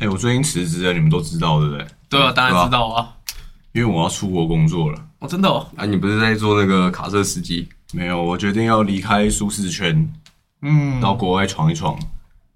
[0.00, 1.86] 哎、我最近辞职了，你们都知道对不对？
[2.08, 3.08] 对啊，当然知道啊。
[3.72, 4.98] 因为我要出国工作了。
[5.18, 5.66] 哦，真的哦。
[5.76, 7.68] 啊，你不是在做那个卡车司机？
[7.92, 10.08] 没有，我决定要离开舒适圈，
[10.62, 11.00] 嗯。
[11.00, 11.98] 到国外闯一闯。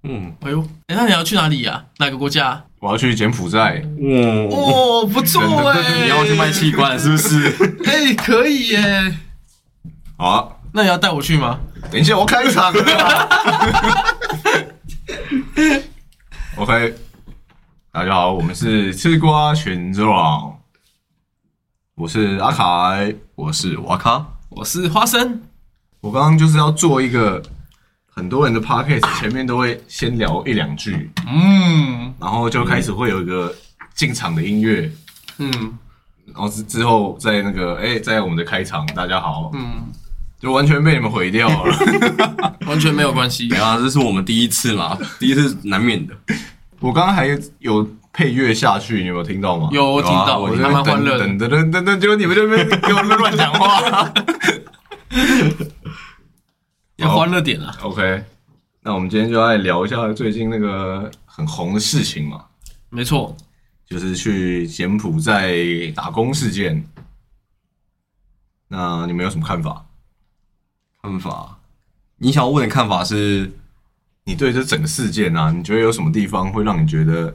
[0.05, 1.85] 嗯，哎呦，哎，那你要去哪里呀？
[1.99, 2.63] 哪个国家？
[2.81, 3.83] 我要去柬埔寨，
[4.51, 5.41] 哇，哦，不错
[5.71, 6.03] 哎。
[6.05, 7.49] 你要去卖器官是不是？
[7.87, 9.17] 哎，可以耶。
[10.17, 11.59] 好啊，那你要带我去吗？
[11.91, 13.29] 等一下我开场了。
[16.57, 16.95] OK，
[17.95, 20.09] 大家好，我们是吃瓜群众，
[21.95, 23.15] 我是阿凯。
[23.35, 25.43] 我是瓦卡，我是花生。
[26.01, 27.43] 我刚刚就是要做一个
[28.07, 33.55] 很多人的 podcast，前面都会先聊一两句，嗯然后就开始会有一个
[33.95, 34.91] 进场的音乐，
[35.37, 35.79] 嗯
[36.25, 39.83] 然后之之后在那个哎、在我们的开场，大家好，嗯，
[40.41, 42.57] 就完全被你们毁掉了。
[42.67, 43.59] 完全没有关系没。
[43.59, 46.17] 有啊，这是我们第一次嘛，第一次难免的。
[46.83, 47.29] 我刚刚还
[47.61, 49.69] 有配乐下去，你有没有听到吗？
[49.73, 51.27] 有我听到，我这边蛮欢乐的。
[51.27, 54.13] 等等等等等，结果你们这边给我们乱讲话。
[56.97, 58.25] 要欢乐点啊！OK，
[58.83, 62.45] 那我们今天就来聊一下最近那个很红的事情嘛，
[62.91, 63.37] 没错，
[63.87, 65.55] 就是去柬埔寨
[65.95, 66.85] 打工事件。
[68.69, 69.87] 那你们有什么看法？
[71.01, 71.59] 看法，
[72.19, 73.53] 你想要问的看法是？
[74.25, 77.35] 你对这整个事件啊，你觉得有什么地方会让你觉得，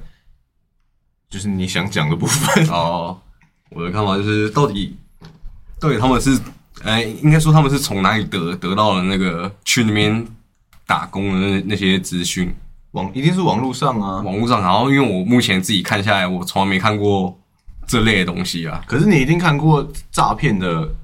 [1.30, 2.68] 就是你想讲的部分？
[2.72, 3.20] 哦，
[3.72, 4.96] 我的看法就是，到底
[5.80, 6.40] 到底他们是，
[6.84, 10.26] 哎、应该说他们是从哪里得得到了那个去那边
[10.86, 12.56] 打工的那那些资讯？
[12.92, 17.38] 网一定是网络上啊，网络上，然后因为我目前自己看下来，我从来没看过
[17.86, 18.82] 这类的东西啊。
[18.88, 20.96] 可是你一定看过诈骗的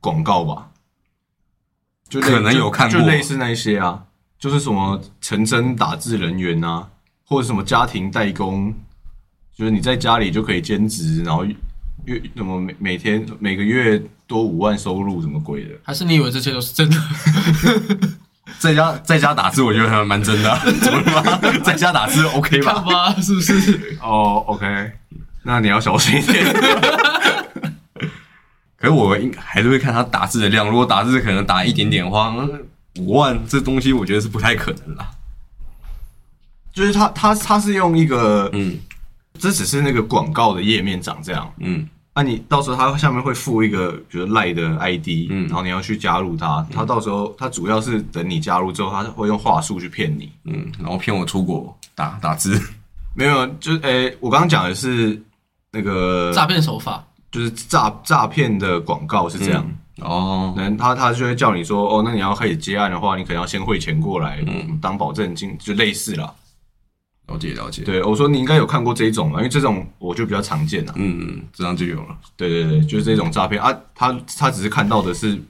[0.00, 0.70] 广告吧？
[2.08, 4.04] 就可能有看过就，就类似那一些啊，
[4.42, 6.84] 就是什么成真打字人员啊，
[7.24, 8.74] 或者什么家庭代工，
[9.56, 11.44] 就是你在家里就可以兼职，然后
[12.06, 15.70] 月什么每每天每个月多五万收入，什么鬼的？
[15.84, 16.98] 还是你以为这些都是真的？
[18.58, 21.38] 在家在家打字，我觉得还蛮真的、啊，怎么了吗？
[21.62, 22.80] 在家打字 OK 看吧？
[22.82, 23.96] 吧，是不是？
[24.02, 24.66] 哦，OK，
[25.44, 26.44] 那你要小心一点。
[28.76, 32.64] 可是我应还是会看他打字的量，如果打字可能打一点点的话，嗯
[32.98, 35.10] 五万这东西我觉得是不太可能啦。
[36.72, 38.78] 就是他他他是用一个，嗯
[39.38, 50.30] 这只是那个广告的页面长这样，嗯那、你到时候他下面会附一个，比如赖的 ID，嗯然后你要去加入他，他到时候他主要是等你加入之后，他会用话术去骗你。
[50.44, 52.60] 嗯，然后骗我出国打打字。
[53.16, 55.20] 没有，就是诶、我刚刚讲的是
[55.70, 57.02] 那个诈骗手法。
[57.30, 59.66] 就是诈诈骗的广告是这样。
[60.02, 66.34] 哦，可能他他就会叫你说，哦，那你要开始接案的话，你可能要先汇钱过来，嗯，当保证金，就类似啦。
[67.28, 67.82] 了解了解。
[67.82, 70.92] 对，我说你应该有看过这一种嘛，因为这种我就比较常见啊。
[70.96, 72.16] 嗯嗯，这样就有了。
[72.36, 75.40] 对对对，就是这种诈骗啊，他他只是看到的是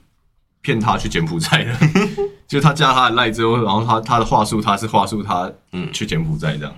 [0.60, 1.74] 骗他去柬埔寨的，
[2.46, 6.74] 就是他加他的赖之后，然后他他的话术他是话术他嗯去柬埔寨这样。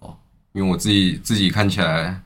[0.00, 0.16] 哦
[0.52, 2.20] 因为我自己自己看起来，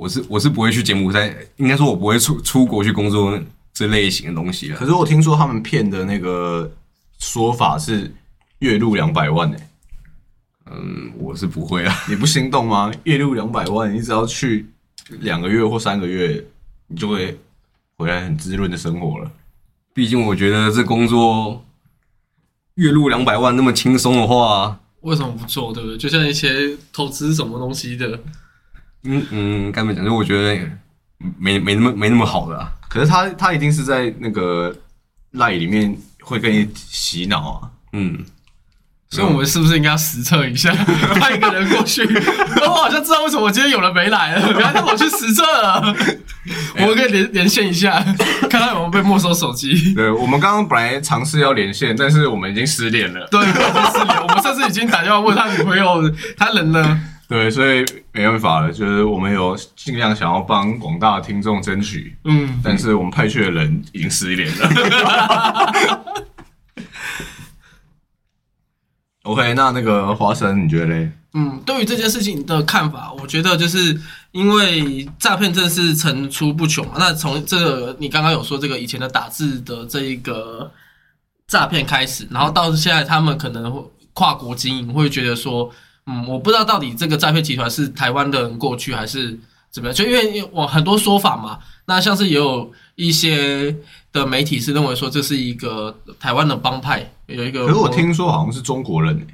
[0.00, 3.38] 我是我是不会去柬埔寨，应该说我不会出出国去工作
[3.74, 4.76] 这类型的东西了。
[4.78, 6.72] 可是我听说他们骗的那个
[7.18, 8.10] 说法是
[8.60, 9.58] 月入两百万呢、
[10.70, 11.94] 嗯，我是不会啊。
[12.08, 12.90] 你不心动吗？
[13.04, 14.64] 月入两百万，你只要去
[15.20, 16.42] 两个月或三个月，
[16.86, 17.38] 你就会
[17.98, 19.30] 回来很滋润的生活了。
[19.92, 21.62] 毕竟我觉得这工作
[22.76, 25.74] 月入两百万那么轻松的话，为什么不做？
[25.74, 25.98] 对不对？
[25.98, 28.18] 就像一些投资什么东西的，
[29.04, 30.04] 嗯嗯，该怎么讲？
[30.04, 30.60] 就我觉得
[31.38, 32.70] 没没那么没那么好的啊。
[32.88, 34.74] 可是他他一定是在那个
[35.32, 37.70] 赖里面会跟你洗脑啊。
[37.92, 38.24] 嗯，
[39.10, 40.72] 所以我们是不是应该要实测一下，
[41.20, 42.02] 派一个人过去？
[42.62, 45.94] 我好像知道为什么我今天有人没来了，原来他跑去实测了。
[46.76, 48.02] 我们可以连连线一下，
[48.48, 49.94] 看他有没有被没收手机。
[49.94, 53.26] 对，我们刚刚本来尝试要连线，但是我们已经失联了。
[53.30, 54.22] 对，我已经失联。
[54.22, 56.02] 我们上次已经打电话问他女朋友，
[56.36, 57.00] 他人呢？
[57.30, 64.68] 对，所以没办法了，就是我们有尽量想要帮广大的听众争取，嗯，但是我们派去的人已经失联了。
[69.22, 71.12] OK，那那个花生，你觉得嘞？
[71.34, 73.96] 嗯，对于这件事情的看法，我觉得就是
[74.32, 76.94] 因为诈骗真的是层出不穷嘛。
[76.98, 80.68] 那从这个你刚刚有说这个以前的打字的这一个
[81.46, 85.70] 诈骗开始，然后到现在他们可能会跨国经营，会觉得说，
[86.10, 89.38] 嗯，我不知道到底这个诈骗集团是台湾的人过去还是
[89.70, 91.58] 怎么样，就因为我很多说法嘛。
[91.86, 93.74] 那像是也有一些
[94.12, 97.66] 的媒体是认为说这是一个台湾的帮派，有一个。
[97.66, 99.26] 可是我听说好像是中国人、欸，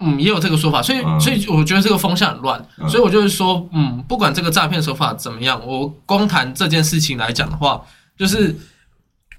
[0.00, 7.82] 嗯，也有这个说法，所以、嗯所以我觉得这个风向很乱，嗯所以我就是说，嗯，不管这个诈骗手法怎么样，我光谈这件事情来讲的话，
[8.16, 8.56] 就是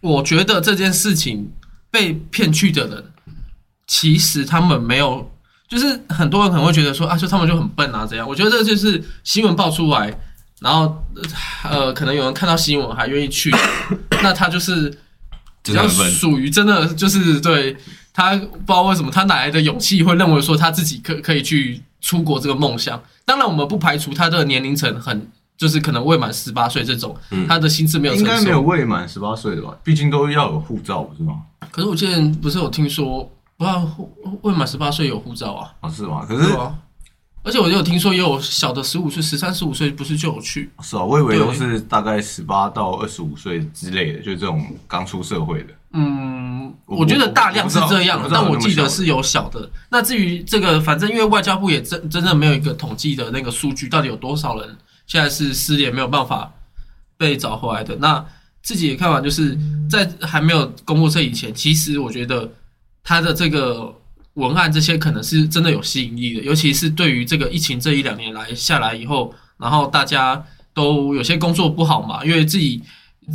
[0.01, 1.51] 我觉得这件事情
[1.89, 3.11] 被骗去的人，
[3.87, 5.30] 其实他们没有，
[5.71, 8.27] 就是很多人可能会觉得说啊，就他们就很笨啊，这样？
[8.27, 10.13] 我觉得这就是新闻爆出来，
[10.59, 11.01] 然后
[11.63, 13.49] 呃，可能有人看到新闻还愿意去，
[14.21, 14.89] 那他就是
[15.63, 15.87] 比较。
[15.87, 17.77] 属于真的就是对
[18.13, 23.01] 他不知道为什么他哪来的勇气会认为说他自己可可以去出国这个梦想。
[23.23, 25.25] 当然，我们不排除他的年龄层很
[25.57, 28.29] 就是可能未满十八岁这种，嗯他的心智没有成熟。
[28.31, 29.73] 应该没有未满十八岁的吧？
[29.85, 31.35] 毕竟都要有护照，不是吗？
[31.71, 33.87] 可是我之前不是有听说，不知道
[34.41, 35.71] 未满十八岁有护照啊？
[35.81, 36.25] 啊，是吗？
[36.27, 36.75] 可是啊。
[37.43, 40.71] 而且我有听说，也有小的十五岁、十三、十五岁，不是就有去？
[40.81, 45.73] 是啊，我以为都是大概十八到二十五岁之类的，就是这种刚出社会的。
[45.93, 49.69] 嗯，我我觉得大量是这样但我记得是有小的。
[49.89, 56.51] 那至于这个，反正因为外交部也真真正没有一个统计的那个数据，到底有多少人现在是失联没有办法
[57.17, 57.95] 被找回来的。
[57.97, 58.23] 那
[58.61, 59.57] 自己的看法就是
[59.89, 62.47] 在还没有公布这以前，其实我觉得
[63.03, 63.93] 他的这个
[64.35, 70.41] 文案这些可能是真的有吸引力的，尤其是对于这个疫情这一两年来下来以后，然后大家
[70.73, 72.81] 都有些工作不好嘛，因为自己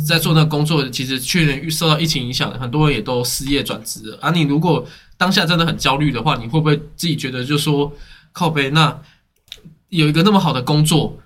[0.07, 4.17] 在做那个工作，其实去年受到疫情影响，很多人也都失业转职了。
[4.21, 4.85] 啊，你如果
[5.17, 7.91] 当下真的很焦虑的话，你会不会自己觉得就说
[8.31, 8.99] 靠背那
[9.89, 11.17] 有一个那么好的工作，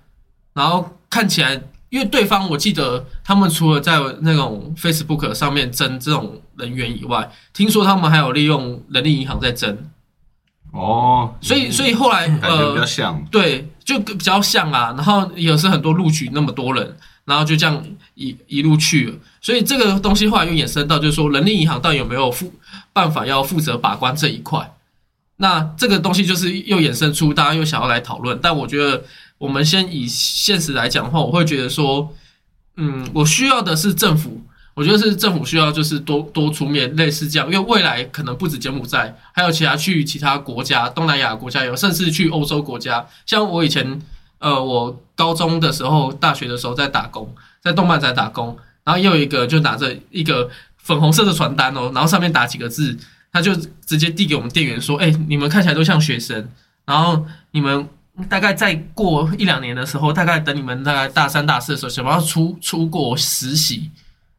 [0.54, 1.62] 然后看起来，
[1.92, 9.78] 因为对方我记得他们除了在那种 Facebook 上面争这种人员以外，听说他们还有利用人力银行在争，
[10.72, 13.22] 哦，所以所以后来呃像。
[13.30, 14.94] 对，就比较像啊。
[14.96, 16.96] 然后也是很多录取那么多人，
[17.26, 17.84] 然后就这样
[18.16, 19.16] 一一路去了。
[19.42, 22.54] 所以这个东西后来又衍生到，就是说人力银行到底有没有负
[22.94, 24.74] 办法要负责把关这一块？
[25.36, 28.40] 那这个东西就是又衍生出大家又想要来讨论。
[28.42, 29.04] 但我觉得
[29.42, 32.14] 我们先以现实来讲的话，我会觉得说，
[32.78, 34.42] 嗯，我需要的是政府。
[34.74, 43.06] 我觉得是政府需要就是多多出面，类似这样，因为未来可能不止柬埔寨，还有其他去其他国家，东南亚国家有，甚至去欧洲国家。
[43.26, 44.02] 像我以前，
[44.40, 52.98] 呃，我高中的时候、大学的时候在打工，在动漫展打工，然后又一个就拿着一个粉红色的传单哦，然后上面打几个字，
[53.34, 53.54] 他就
[53.86, 56.48] 直接递给我们店员说：“哎、你们看起来都像学生，
[56.86, 57.88] 然后你们
[58.30, 63.90] 大概再过一两年的时候，大概等你们大概大三、大四的时候，想要出出国实习。”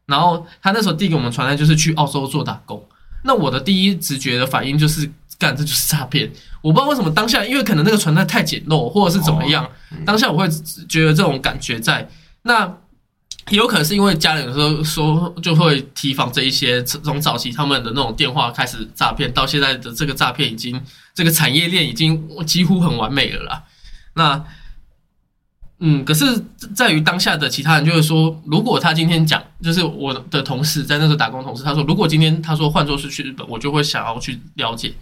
[0.05, 2.85] 然后他那时候递给我们传单，就是去澳洲做打工。
[3.23, 5.09] 那我的第一直觉的反应就是，
[5.39, 6.29] 干，这就是诈骗。
[6.61, 9.65] 我不知道为什么当下，因为可能那个传单太简陋，或者是怎么样，
[10.05, 10.49] 当下我会
[10.89, 12.09] 觉得这种感觉在。
[12.41, 12.65] 那
[13.49, 20.81] 也有可能是因为家人有时候说就会提防这一些，从早期他们的那种电话开始诈骗，到现在的这个诈骗已经
[21.13, 23.63] 这个产业链已经几乎很完美了啦。
[24.15, 24.43] 那
[25.79, 26.25] 嗯，可是
[26.73, 34.93] 在于当下的其他人就会说，如果他今天讲，就是我的同事在那时候打工同事，他说如果今天他说换作是去日本，我就会想要去了解，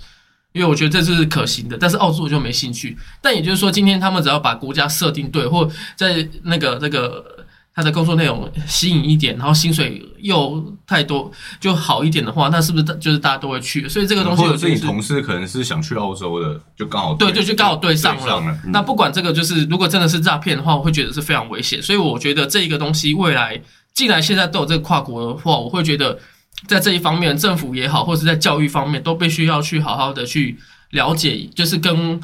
[0.53, 1.77] 因为我觉得这是可行的。
[1.77, 2.97] 但是澳洲我就没兴趣。
[3.21, 7.40] 但也就是说，今天他们只要把国家设定对，或在那个那个
[7.73, 13.88] 他的工作内容吸引一点，然后薪水又太多就好一点的话，那是不是就是大家都会去？
[13.88, 18.42] 所以这个东西或者是你同事可能是想去澳洲的，就刚好对，就就刚好对上了。
[18.42, 18.59] 了。
[18.66, 21.81] 那不管这个就是，如果真的是诈骗的话，我会觉得是非常危险。
[21.81, 23.61] 所以我觉得这一个东西未来，
[23.94, 26.19] 既然现在都有这个跨国的话，我会觉得
[26.68, 30.57] 在这一方面，政府也好，或是在教育方面，都必须要去好好的去
[30.90, 32.19] 了解，就是跟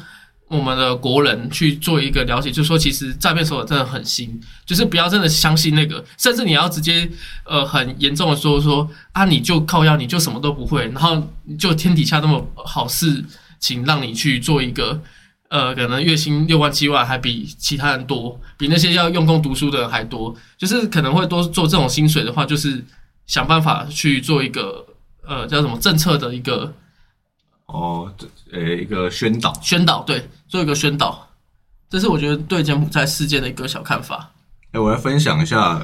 [0.48, 7.08] 我们的国人去做一个了解，就是说其实诈骗手法真的很新，就是不要真的相信那个，甚至你要直接
[7.44, 11.22] 呃很严重的说说啊，你就靠腰，你就什么都不会，然后
[11.58, 13.24] 就天底下那么好事
[13.60, 15.00] 情让你去做一个。
[15.50, 20.36] 呃，可能月薪六万七万还比其他人多，比那些要用功读书的人还多。
[20.58, 22.84] 就是可能会多做这种薪水的话，就是
[23.26, 24.84] 想办法去做一个
[25.26, 26.70] 呃叫什么政策的一个
[27.68, 29.52] 哦，这呃一个宣导。
[29.62, 31.26] 宣导，对，做一个宣导。
[31.88, 34.30] 这是我觉得对柬埔寨事件的一个小看法。
[34.72, 35.80] 哎，我来分享一下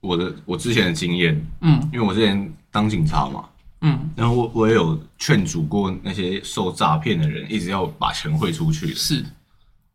[0.00, 3.44] 我的我之前的经验，嗯因为我之前当警察嘛，
[3.80, 8.94] 嗯，然后我我也有劝阻过那些受诈骗的人，一直要把钱汇出去。
[8.94, 9.24] 是，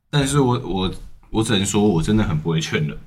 [0.09, 0.91] 但是我我
[1.29, 2.97] 我只能说，我真的很不会劝人，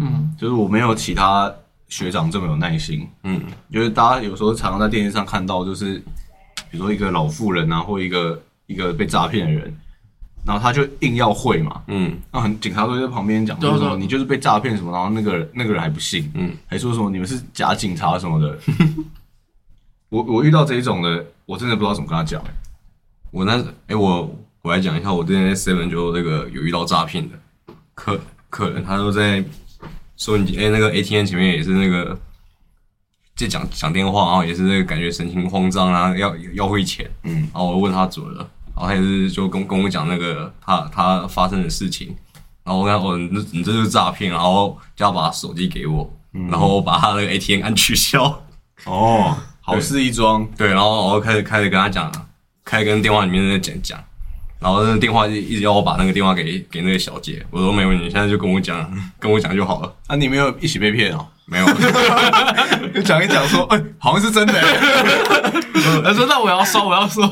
[0.00, 1.50] 嗯就是我没有其他
[1.88, 3.08] 学长这么有耐心。
[3.22, 6.02] 嗯，就是大家有时候常常在电视上看到，就是
[6.70, 9.76] 比如说一个老妇人啊，或一个一个被诈骗的人，
[10.44, 12.16] 然后他就硬要会嘛，嗯。
[12.32, 18.58] 那很警察都在旁边讲说什么你就是被诈骗什么，然后那个那个人还不信，嗯，还说什么你们是假警察什么的。
[20.08, 22.50] 我我遇到这一种的，我真的不知道怎么跟他讲、欸。
[23.32, 27.36] 我那哎、我我来讲一下，我之前在 Seven 就那个有遇到诈骗的。
[27.94, 28.18] 客
[28.48, 29.44] 客人，他都在
[30.16, 32.16] 收银机哎、那个 ATM 前面也是那个
[33.36, 38.38] 在讲讲电话，然后也是那个感觉神情慌张啊，要要汇钱，嗯，然后我问他怎么了，
[38.74, 42.16] 然后他也是就跟跟我讲那个他他发生的事情，
[42.64, 48.42] 然后我跟他说你这你这就是诈骗，然后叫他把手机给我，然后把他那个 ATM 按取消。
[48.84, 52.10] 哦，好事一桩，对，然后然后开始开始跟他讲，
[52.64, 54.02] 开始跟电话里面在讲讲，
[54.60, 59.94] 然后那个电话就一直要我把那个电话给给那个小姐，我说没问题，你现在就跟我讲，跟我讲就好了。
[60.06, 61.26] 啊，你没有一起被骗哦？
[61.46, 61.66] 没有，
[62.92, 64.54] 就讲一讲说，哎、好像是真的、
[66.04, 67.28] 他说那我要说，我要说。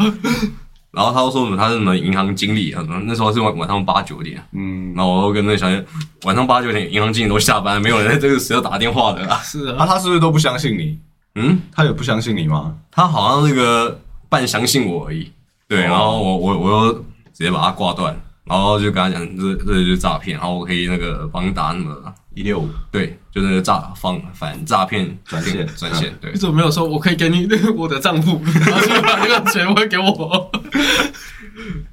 [0.92, 5.84] 然后他又说什么他是什么银行经理啊，那时候是晚晚上八九点，嗯，然后我又跟那个小姐
[6.22, 9.20] 晚上八九点银行经理都下班，没有人在这个时候打电话的。
[9.26, 9.40] 啦。
[9.42, 10.96] 是啊，啊，他是不是都不相信你？
[11.34, 12.72] 嗯，他有不相信你吗？
[12.92, 15.32] 他好像那个半相信我而已，
[15.66, 15.88] 对，哦。
[15.88, 21.96] 然后我我我又直接把他挂断，然后就跟他讲这这就是诈骗，然后我可以那个帮你打那么
[22.34, 30.50] 一六五，对，就是那个诈防反诈骗专线专线，对你，怎么没有说我可以给你我的账户，然后就把那个钱汇给我？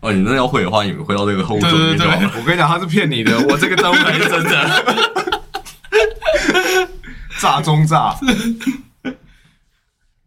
[0.02, 2.08] 哦，你真的要会的话，你们会到这个后座对对对。
[2.08, 4.84] 我跟你讲，他是骗你的， 我这个账户才是真的，
[7.40, 8.16] 诈中诈。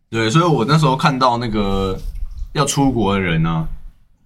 [0.08, 1.98] 对，所以我那时候看到那个
[2.52, 3.66] 要出国的人啊，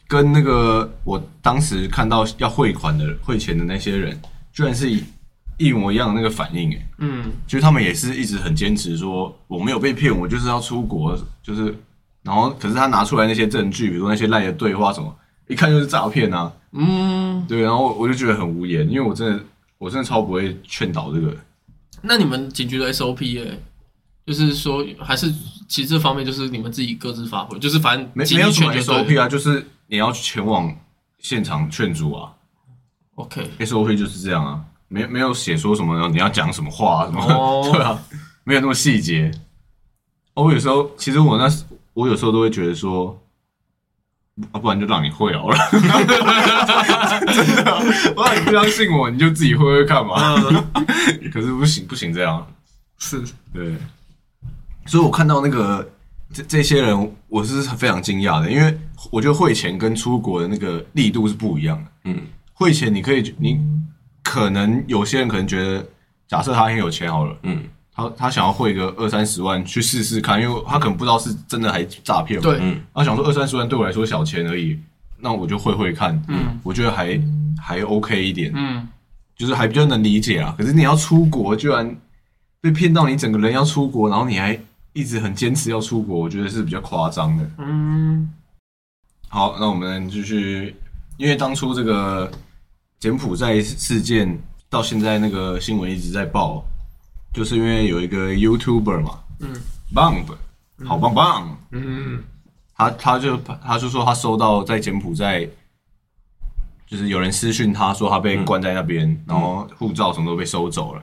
[0.08, 4.18] 跟那个我当时看到要汇款的汇钱的那些人，
[4.52, 5.04] 居然是一
[5.58, 11.74] 一模一样的那个反应，哎，嗯，就是他们也是一直很坚持说我没有被骗，我就是要出国，就是，
[12.22, 15.14] 然后可是他拿出来那些证据，比如说那些赖的对话什么，
[15.46, 19.44] 一看就是诈骗啊，嗯，对，然后我就觉得很无言，因为我真的
[19.76, 21.36] 我真的超不会劝导这个，
[22.00, 23.60] 那你们警局的 SOP 耶、
[24.26, 25.30] 就是说还是
[25.66, 29.20] 其实这方面就是你们自己各自发挥，就是反正没有什么 SOP。
[29.20, 30.72] 啊，就是你要前往
[31.18, 32.32] 现场劝阻啊。
[33.16, 37.68] OK，，SOP 就是这样啊，没没有写说什么你要讲什么话、啊、什么，哦。
[37.74, 38.00] 对啊，
[38.44, 39.30] 没有那么细节。
[40.34, 41.64] 哦我有时候其实我那时
[41.94, 43.20] 我有时候都会觉得说。
[44.52, 45.58] 啊，不然就让你会好了，
[47.34, 47.82] 真的啊、
[48.14, 50.14] 我让你不相信我，你就自己会会看嘛。
[50.36, 50.64] 嗯，
[51.34, 52.46] 可是不行，不行这样。
[52.98, 53.20] 是，
[53.52, 53.74] 对，
[54.86, 55.90] 所以我看到那个
[56.32, 58.76] 这这些人，我是非常惊讶的，因为
[59.10, 61.90] 我觉得汇钱跟出国的那个力度是不一样的。
[62.04, 62.20] 嗯，
[62.52, 63.58] 汇钱你可以，你
[64.22, 65.86] 可能有些人可能觉得，
[66.26, 67.62] 假设他很有钱好了，嗯，
[67.94, 72.42] 他他想要汇个二三十万去试试看，因为他可能不知道是真的还诈骗嘛。
[72.42, 74.78] 对，嗯他想说二三十万对我来说小钱而已，
[75.18, 77.18] 那我就汇汇看，嗯我觉得还
[77.58, 78.52] 还 OK 一点。
[78.54, 78.86] 嗯，
[79.34, 80.54] 就是还比较能理解啊。
[80.58, 81.96] 可是你要出国，居然
[82.60, 84.58] 被骗到你整个人要出国，然后你还
[84.92, 87.50] 一直很坚持要出国，我觉得是比较夸张的。
[87.58, 88.32] 嗯，
[89.28, 90.74] 好，那我们继续，
[91.16, 92.30] 因为当初这个
[92.98, 96.64] 柬埔寨事件到现在那个新闻一直在报，
[97.32, 99.54] 就是因为有一个 YouTuber 嘛，嗯
[99.94, 100.34] ，Bump，
[100.86, 102.22] 好棒棒，嗯，
[102.74, 105.48] 他他就他就说他收到在柬埔寨，
[106.86, 111.02] 就是有人私讯他说他被关在那边，然后护照什么都被收走了。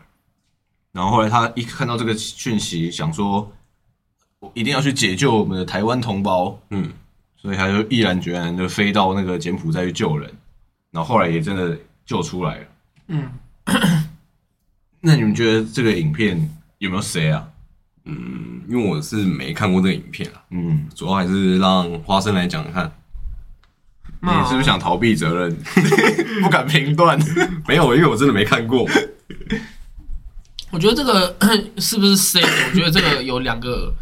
[0.91, 3.51] 然后后来他一看到这个讯息，想说我
[4.53, 6.91] 一定要去解救我们的台湾同胞，嗯，
[7.35, 10.31] 所以他就毅然决然的飞到那个柬埔寨去救人。
[10.91, 12.65] 然后后来也真的救出来了。
[13.07, 13.29] 嗯，
[15.01, 17.45] 那你们觉得这个影片有没有谁啊？
[18.05, 22.91] 嗯，因为我是没看过这个影片啊，嗯，主要还是让花生来讲看。
[24.21, 25.55] 你是不是想逃避责任，
[26.41, 27.19] 不敢评断？
[27.67, 28.87] 没有，因为我真的没看过。
[30.71, 31.35] 我觉得这个
[31.77, 32.41] 是不是 C？
[32.41, 33.93] 我觉得这个有两个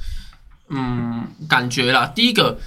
[0.70, 2.06] 嗯感觉啦。
[2.08, 2.58] 第一个，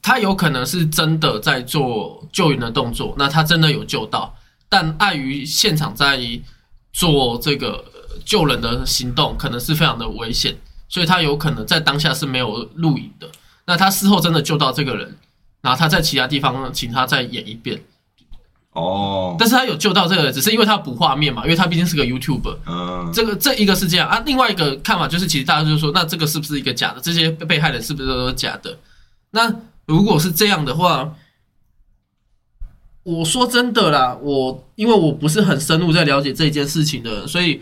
[0.00, 4.34] 他有可能是真的在做救援的动作，那他真的有救到，
[4.68, 6.20] 但碍于现场在
[6.92, 7.84] 做这个
[8.24, 10.56] 救人的行动，可能是非常的危险，
[10.88, 13.30] 所以他有可能在当下是没有录影的。
[13.64, 15.16] 那他事后真的救到这个人，
[15.60, 17.82] 然后他在其他地方请他再演一遍，
[18.72, 22.56] 哦，但是他有救到这个人，只是因为他补画面嘛，因为他毕竟是个 YouTuber。
[22.66, 27.00] 嗯，这个这一个是这样啊，另外一个看法就是，其实大家就是说，那这个是不是一个假的？
[27.00, 28.78] 这些被害人是不是都是假的？
[29.32, 31.14] 那如果是这样的话，
[33.02, 37.60] 我说真的啦，我因为我不是很深入在了解这件事情的，所以，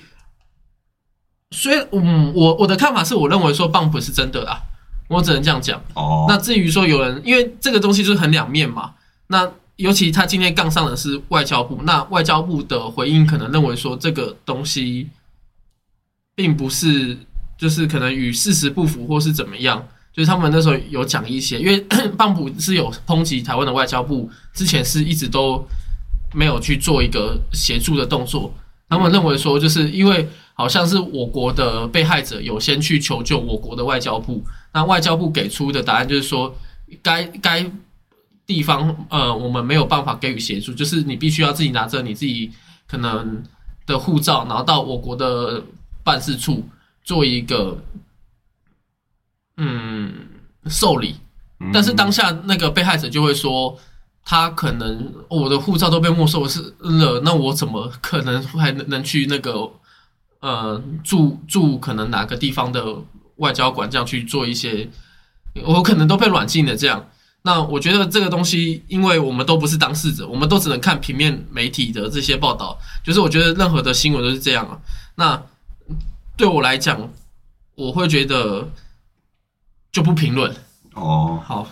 [1.50, 4.60] 所以嗯，我我的看法是我认为说 bump 是真的啦，
[5.08, 5.82] 我只能这样讲。
[5.94, 8.92] 哦，那至于说有人，因为这个东西就是很两面嘛，
[9.26, 15.08] 那尤其他今天杠上的是外交部，那外交部的回应可能认为说这个东西
[16.34, 17.16] 并不是，
[17.56, 19.82] 就是可能与事实不符或是怎么样，
[20.12, 21.80] 就是他们那时候有讲一些，因为
[22.14, 25.66] 棒普是有抨击台湾的外交部之前是一直都
[26.34, 28.52] 没有去做一个协助的动作，
[28.90, 34.44] 他们认为说就是因为好像是我国的被害者有先去求救我国的外交部，
[34.74, 36.54] 那外交部给出的答案就是说
[37.02, 37.64] 该该
[38.52, 42.50] 地方呃我们没有办法给予协助，就是你必须要自己拿着你自己
[42.88, 43.40] 可能
[43.86, 45.62] 的护照，然后到我国的
[46.02, 46.68] 办事处
[47.04, 47.78] 做一个
[49.56, 50.12] 嗯
[50.66, 51.14] 受理。
[51.60, 53.78] 嗯但是当下那个被害者就会说，
[54.24, 59.70] 他可能哦我的护照都被没收是了，那我怎么可能还能能去那个
[60.40, 62.82] 呃住住可能哪个地方的
[63.36, 64.88] 外交馆这样去做一些，
[65.64, 67.06] 我可能都被软禁了这样。
[67.42, 72.78] 那我觉得这个东西，因为我们都不是当事者，我们都只能看平面媒体的这些报道。
[73.02, 74.78] 就是我觉得任何的新闻都是这样啊。
[75.14, 75.42] 那
[76.36, 77.10] 对我来讲，
[77.74, 78.68] 我会觉得
[79.90, 80.54] 就不评论。
[80.94, 81.66] 哦，好，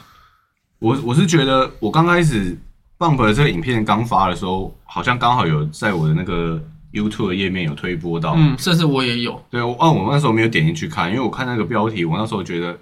[0.79, 2.57] 我我是觉得我刚开始
[2.97, 6.59] Bump 的这个影片刚发的时候，好像刚好有在我的那个
[6.95, 8.33] YouTube 的页面有推播到。
[8.37, 9.45] 嗯，甚至我也有。
[9.51, 12.79] 对，我啊，我那时候没有点进去看，因为我看那个标题，我那时候觉得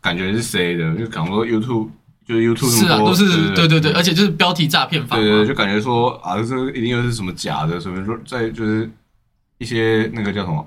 [0.00, 1.88] 感觉是谁的，就讲说 YouTube
[2.24, 5.22] 就是 YouTube 是啊，都是对对对，对而且就是标题诈骗法嘛。
[5.22, 8.90] 对对，就感觉说啊，这个一定又是什么假的，什么说在就是
[9.58, 10.66] 一些那个叫什么，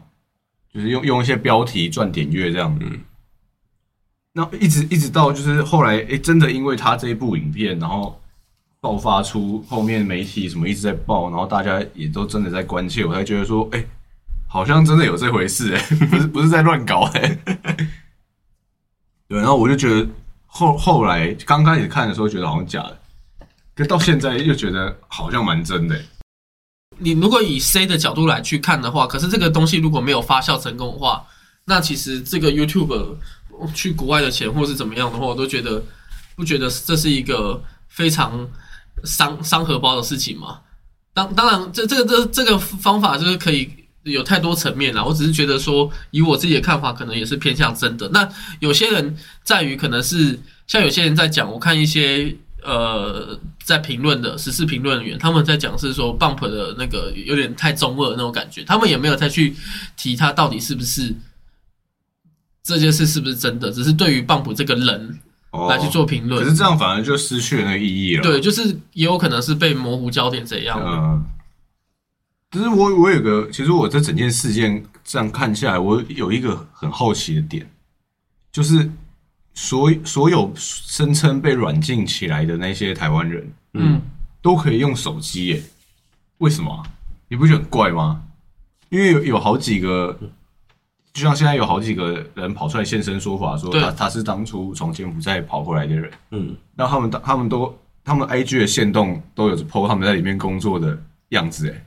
[0.71, 2.77] 就是用用一些标题赚点阅这样。
[2.79, 2.85] 子，
[4.33, 8.21] 那一直一直到就是后来，哎，真的因为他这一部影片，然后
[8.79, 13.83] 爆发出后面媒体什么一直在报，然后大家也都真的在关切，我才觉得说，哎，
[14.47, 17.39] 好像真的有这回事，哎， 不是不是在乱搞，哎。
[19.27, 20.07] 对，然后我就觉得
[20.47, 22.97] 后后来刚开始看的时候觉得好像假的，
[23.75, 25.95] 可到现在又觉得好像蛮真的、
[26.97, 31.25] 你如果以 C 的角度来去看的话，可是这个东西如果没有发酵成功的话，
[31.65, 33.17] 那其实这个 YouTube
[33.75, 35.83] 去国外的钱或是怎么样的话，我都觉得
[36.35, 38.49] 不觉得这是一个非常
[39.03, 40.61] 伤伤荷包的事情嘛？
[41.13, 43.71] 当当然，这这个这这个方法就是可以
[44.11, 45.05] 有太多层面了。
[45.05, 48.09] 我只是觉得说，以我自己的看法，可能也是偏向真的。
[48.09, 48.27] 那
[48.59, 59.55] 有些人在于可能是像有些人在讲，我看一些呃在评论的时事评论员，他们在讲是说 Bump 的那个有点太中二那种感觉，他们也没有再去
[59.95, 61.13] 提他到底是不是
[62.63, 65.19] 这件事是不是真的，只是对于 Bump 这个人
[65.51, 66.43] 哦来去做评论。
[66.43, 68.23] 可是这样反而就失去了那个意义了。
[68.23, 70.85] 对，就是也有可能是被模糊焦点怎样的。
[70.89, 71.25] 嗯，
[72.51, 77.69] 只是我我有个，其实我这整件事件这样看下来，我有一个很好奇的点，
[78.51, 78.89] 就是
[79.53, 84.01] 所所有声称被软禁起来的那些台湾人嗯，
[84.41, 85.63] 都可以用手机耶，
[86.37, 86.83] 为什么啊？
[87.27, 88.23] 你不觉得很怪吗？
[88.89, 90.17] 因为有有好几个，
[91.11, 96.09] 就像现在有好几个人跑出来现身说法，说他他是当初从柬埔寨跑回来的人。
[96.31, 100.97] 嗯，那他们他们都他们 IG 的线动都有 po 他们在里面工作的
[101.29, 101.85] 样子，哎，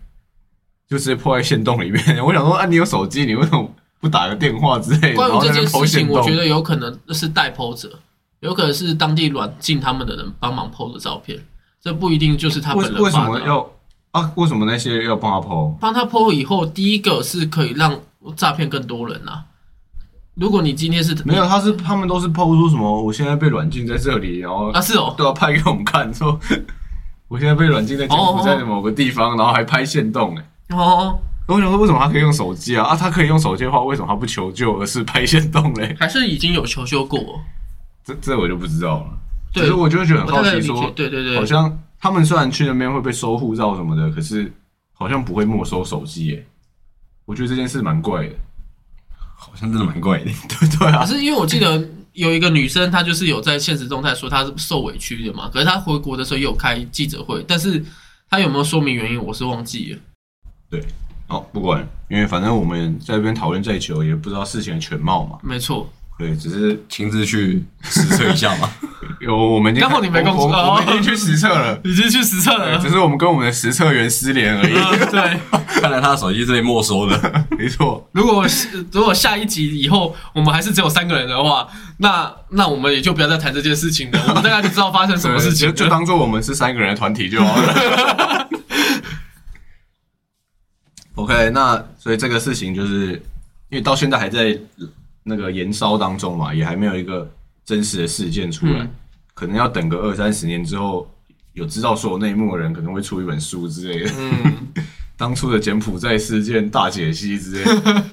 [0.90, 2.02] 就直接 po 在线洞里面。
[2.22, 5.14] 我想说，啊，你有手机，你为什么不打个电话之类的？
[5.14, 7.96] 关于这件事情，我觉得有可能是代 PO 者，
[8.40, 11.38] 有可能是当地软禁他们的人帮忙 PO 的照片，
[11.80, 13.24] 这不一定就是他为本人为什。
[13.24, 13.70] 么要
[14.10, 14.32] 啊？
[14.34, 15.72] 为什么那些要帮他 po？
[15.78, 17.96] 帮他 PO 以后，第一个是可以让
[18.34, 19.44] 诈骗更多人啊。
[20.34, 26.36] 如果你今天是没有，他是他们都是 po 说什么，我现在被软禁在这里，然后啊，是哦，都要拍给我们看，说
[27.28, 30.44] 我现在被软禁在柬埔寨的某个地方，然后还拍线动，哎。
[30.70, 32.84] 哦，我想说，为什么他可以用手机啊？
[32.84, 35.96] 啊，他可以用手机的话，为什么他不求救，而是拍线动嘞？
[35.98, 37.40] 还是已经有求救过。
[38.04, 39.18] 这这我就不知道了。
[39.52, 44.52] 对可是我就会觉得我很好奇，说，对对对，好像他们虽然去那边会被收护照什么的，可是
[44.92, 46.46] 好像不会没收手机耶。
[47.24, 48.34] 我觉得这件事蛮怪的。
[49.36, 50.26] 好像真的蛮怪的。
[50.48, 57.84] 对对啊，可是因为我记得有一个女生，她就是有在现实动态说她是受委屈的嘛，可是她回国的时候也有开记者会，但是
[58.28, 59.98] 她有没有说明原因，我是忘记了。
[61.26, 65.38] 好不管，因为反正我们在这边讨论再久，也不知道事情的全貌嘛。
[65.42, 68.68] 没错，对，只是亲自去实测一下嘛。
[69.20, 72.78] 有我们已经刚好你没工作我们已经去实测了， 已经去实测了。
[72.78, 74.72] 只是我们跟我们的实测员失联而已。
[74.72, 75.38] 嗯对，
[75.80, 77.44] 看来他的手机是被没收的。
[77.58, 85.68] 没错，如果是如果下一集以后我们还是只有三个人的话，那那我们也就不要再谈这件事情了，我们大概就知道发生什么事情。
[85.68, 88.48] 就就当做我们是三个人的团体就好了。
[91.22, 93.12] OK，那所以这个事情就是
[93.68, 94.58] 因为到现在还在
[95.22, 97.30] 那个延烧当中嘛，也还没有一个
[97.64, 98.90] 真实的事件出来，嗯
[99.34, 101.08] 可能要等个二三十年之后，
[101.54, 104.68] 有知道所有内幕的人可能会出一本书之类的，嗯，
[105.16, 108.04] 当初的柬埔寨事件大解析之类的。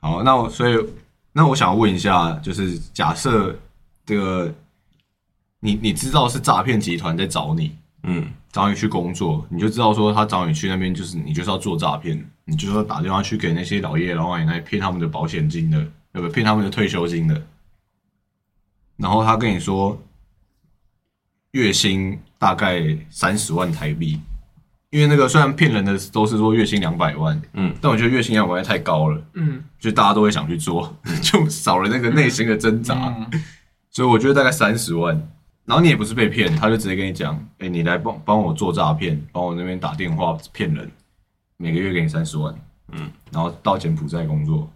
[0.00, 0.86] 好，那我所以
[1.32, 3.54] 那我想问一下，就是假设
[4.06, 4.50] 这个
[5.60, 15.78] 你你知道是诈骗集团在找你，嗯，找你去工作，你就知道说他找你去那边就是你就是要做诈骗，你就是要打电话去给那些老爷爷老奶奶骗他们的保险金的，
[16.12, 16.30] 对不对？
[16.30, 17.42] 骗他们的退休金的。
[18.96, 20.00] 然后他跟你说，
[21.52, 24.20] 月薪大概三十万台币，
[24.90, 32.94] 因为那个虽然骗人的都是说月薪两百万，嗯，但我觉得月薪两百万太高了，嗯就大家都会想去做， 就少了那个内心的挣扎。
[33.32, 33.42] 嗯
[33.92, 35.20] 所以我觉得大概三十万，
[35.64, 40.90] 然后你也不是被骗，他就直接跟你讲，哎、你来帮帮我做诈骗，帮我那边打电话骗人，
[41.56, 42.54] 每个月给你三十万，
[42.92, 44.70] 嗯，然后到柬埔寨工作，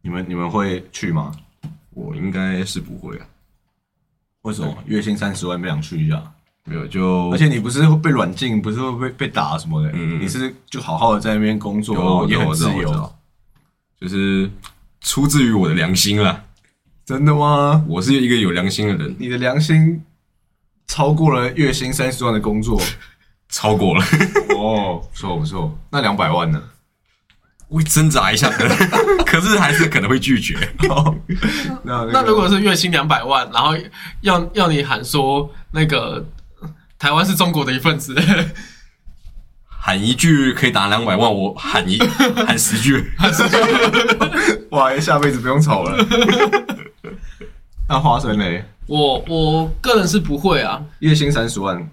[0.00, 1.32] 你们你们会去吗？
[1.90, 3.26] 我应该是不会啊，
[4.42, 6.22] 为什么月薪三十万不想去一下？
[6.64, 13.12] 没有就而且你不是会被软禁，不是会被被打什么的，嗯嗯你是就好好的在那边工作，也很自由。
[14.00, 14.50] 就是
[15.00, 16.41] 出自于我的良心啦，
[17.12, 17.84] 真的吗？
[17.86, 20.02] 我是一个有良心的人，你的良心
[20.86, 22.80] 超过了月薪三十万的工作
[23.50, 24.02] 超过了，
[24.56, 25.78] 哦，不错不错。
[25.90, 26.62] 那两百万呢？
[27.68, 28.76] 我会挣扎一下，可 能
[29.26, 30.56] 可是还是可能会拒绝。
[31.82, 33.76] 那那如果是月薪两百万，然后
[34.22, 36.26] 要要你喊说那个
[36.98, 38.14] 台湾是中国的一份子，
[39.68, 41.98] 喊一句可以打两百万，我喊一
[42.46, 43.04] 喊十句，
[44.70, 46.06] 哇，下辈子不用吵了。
[47.88, 50.82] 那花生嘞，我我个人是不会啊。
[51.00, 51.90] 月薪三十万，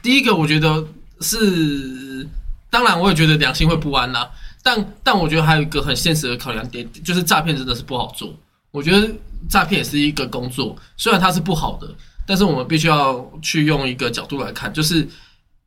[0.00, 0.84] 第一个，我觉得
[1.20, 2.26] 是，
[2.70, 4.30] 当然我也觉得良心会不安啦、
[4.62, 8.32] 但但我觉得还有一个很现实的考量点，就是诈骗真的是不好做。
[8.70, 9.08] 我觉得
[9.48, 11.88] 诈骗也是一个工作，虽然它是不好的，
[12.26, 15.06] 但是我们必须要去用一个角度来看，就是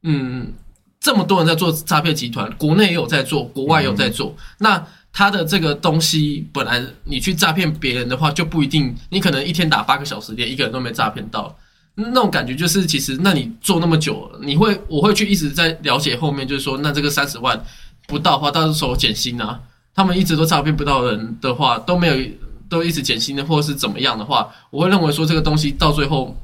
[0.03, 0.53] 嗯，
[0.99, 4.87] 这么多人在做诈骗集团，国内也有在做，国外也有在做，那。
[5.11, 11.57] 他的这个东西本来你去诈骗别人的话，就不一定，你可能一天打八个小时，连一个人都没诈骗到。
[11.95, 17.59] 那种感觉就是，其实那你做那么久，你会我会去一直在了解后面，就是说，那这个三十万
[18.05, 19.59] 不到的话，到时候减薪啊，
[19.95, 22.15] 他们一直都诈骗不到人的话，都没有
[22.69, 26.37] 都一直减薪的，或者是怎么样的话，我会认为说这个东西到最后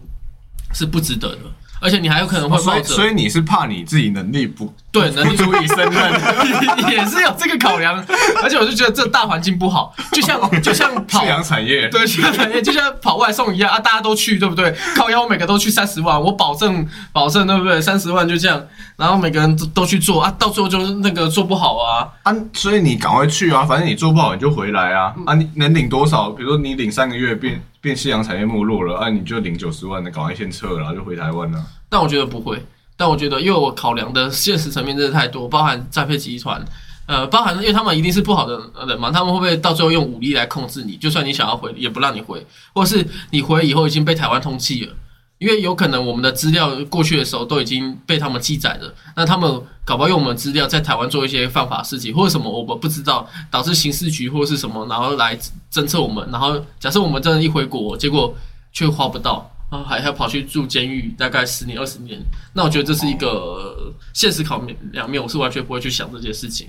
[0.74, 1.42] 是不值得的，
[1.80, 6.12] 而且你还有可能会哦所冒着以所以你是怕你自己能力不对能力足以胜任，
[6.88, 7.98] 也是有这个考量，
[8.44, 14.72] 而且我就觉得这大环境不好，就像就像跑夕阳产业，对，夕阳产业就像跑外送一样啊，大家都去，对不对？
[14.96, 17.82] 靠腰，我每个都去三十万，我保证保证，对不对？
[17.82, 18.64] 三十万就这样，
[18.96, 26.30] 然后每个人都都去做啊，到最后就是那个做不好啊，啊，所以你赶快去啊，反正你做不好你就回来啊，啊，你能领多少？
[26.30, 31.60] 比如说你领三个月变变夕阳产业没落了，啊，你就领九十万的，赶快先撤了，然后就回台湾了。
[31.90, 32.64] 但我觉得不会，
[33.04, 36.64] 但我觉得因为我考量的现实层面真的太多，包含诈骗集团。
[37.06, 40.96] 呃，包含因为他们一定是不好的人嘛，他们会不会到最后用武力来控制你？
[40.96, 44.94] 就算你想要回，也不让你回，或是你回以后已经被台湾通缉了，
[45.38, 55.38] 因为有可能我们的资料过去的时候都已经被他们记载了，那他们搞不好用我们资料在台湾做一些犯法事情，或者什么我们不知道，导致刑事局或是什么，然后来
[55.70, 58.34] 侦测我们，然后假设我们真的一回国，结果
[58.72, 62.22] 却花不到，然后还还跑去住监狱，大概十年二十年，
[62.54, 66.68] 那我觉得这是一个呃现实考面两面，我是完全不会去想这些事情。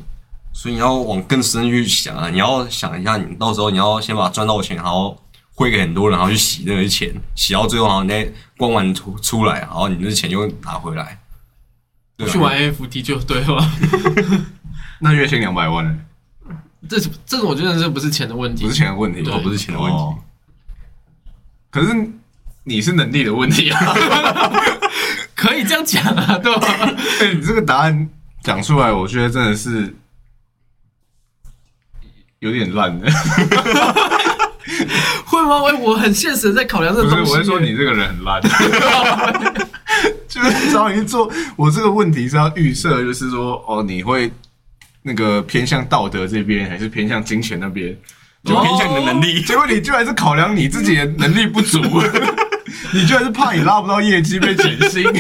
[0.55, 5.21] 所以你要往更深去想啊，你要想一下，你到时候你要先把赚到的钱，然后
[5.53, 11.21] 汇给很多人，然后去洗那些钱，洗到最后，然后你再关完出出来，然后你那钱就拿回来。
[12.17, 13.71] 对啊去玩 NFT 就对了，
[15.01, 15.95] 那月薪两百万呢？
[16.89, 19.99] 这是这个我觉得这不是钱的问题不是，钱的问题，不是钱的问题。
[19.99, 20.17] 哦
[21.71, 21.93] 可是
[22.65, 23.95] 你是能力的问题啊！
[25.37, 26.67] 可以这样讲啊，对吧？
[27.21, 28.09] 哎、你这个答案
[28.43, 29.95] 讲出来，我觉得真的是
[32.39, 33.11] 有点烂的。
[35.27, 35.63] 会吗？
[35.63, 37.33] 我我很现实地在考量这个东西。
[37.33, 38.41] 我是说你这个人很烂。
[40.27, 44.33] 就是找你做，我这个问题是要预设，就是说，哦，你会
[45.03, 47.97] 那个偏向道德这边，还是偏向金钱那边？
[48.45, 49.41] 就偏向你的能力。
[49.43, 51.81] 结果你居然是考量你自己的能力不足，
[52.93, 55.05] 你居然是怕你拉不到业绩被减薪。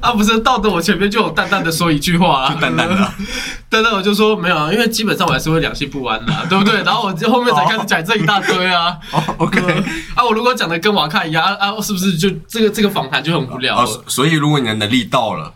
[0.00, 3.14] 啊，不是道德，我前面就有淡淡的说一句话啊，淡淡的啊
[3.68, 6.82] 淡淡我就说没有啊，因为基本上我还是会良心不安的啊、对不对？
[6.82, 8.98] 然后我就后面才开始讲这一大堆啊。
[9.12, 9.60] 哦，OK，
[10.16, 15.52] 啊，我如果讲的跟瓦卡一样啊啊，是不是就这个这个访谈就很无聊所以如果你的能力到了，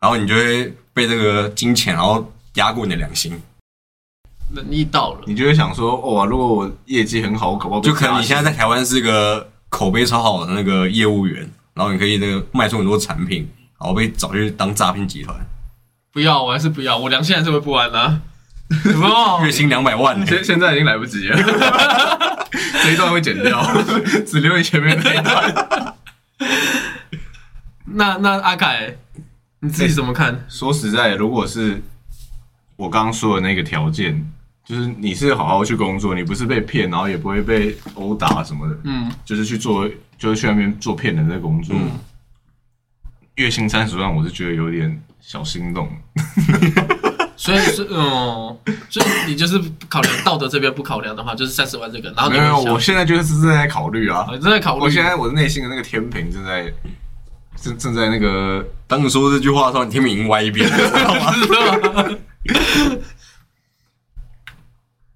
[0.00, 3.40] 然后你就会被这个金钱，然后压过你的良心。
[4.52, 15.36] 能力到了，你就会想说，哦，如果我业绩很好，我搞不好被就可能你现在在台湾是个口碑超好的那个业务员，然后你可以那个卖出很多产品，然后被找去当诈骗集团。
[16.12, 18.20] 不要，我还是不要，我良心还是会不安啊。
[18.84, 19.44] 有没有？
[19.44, 21.36] 月薪两百万、欸，现现在已经来不及了，
[22.84, 23.60] 这一段会剪掉，
[24.26, 25.96] 只留你前面那一段。
[27.92, 28.96] 那那阿凯，
[29.58, 30.44] 你自己怎么看？
[30.48, 31.82] 说实在，如果是
[32.76, 34.30] 我刚刚说的那个条件，
[34.70, 41.74] 就是你是好好去工作，你不是被骗，然后也不会被殴打什么的，嗯，就是去做，就是去那边做骗人的工作。
[41.74, 41.90] 嗯
[43.36, 45.88] 月薪三十万，我是觉得有点小心动。
[47.36, 48.54] 所以是哦，
[48.90, 56.70] 所以你就是考量道德这边不考量的话，就是三十万这个，然后没有，我现在就是正在考虑啊正在考虑，我现在我的内心的那个天平正在
[57.56, 60.92] 正正在那个当你说这句话的时候，你天平已经歪一边了， 知
[61.54, 62.04] 道吗？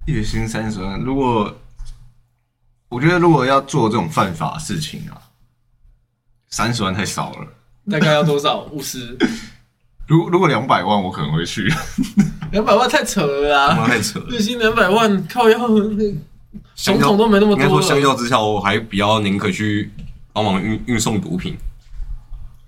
[0.07, 1.55] 月薪三十万，如果
[2.88, 5.17] 我觉得如果要做这种犯法事情啊，
[6.49, 7.47] 三十万太少了。
[7.90, 8.61] 大概要多少？
[8.71, 9.17] 五十、
[10.07, 11.73] 如如果两百万，我可能会去。
[12.53, 13.88] 两百万太扯了他妈啦！
[13.88, 14.27] 太扯了。
[14.29, 15.59] 日薪两百万，靠要
[16.75, 19.90] 总统都没那么应该说，多相较之下，我还比较宁可去
[20.33, 21.57] 帮忙运运送毒品。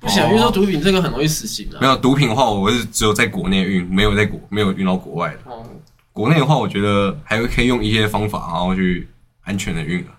[0.00, 1.78] 不行，因为说毒品这个很容易死刑啊。
[1.80, 5.38] 没有毒品的话，我是只有在国内运，没有在国没有运到国外的。
[5.50, 5.64] 哦，
[6.16, 9.06] 国内的话，我觉得还可以用一些方法，然后去
[9.42, 10.16] 安全的运啊。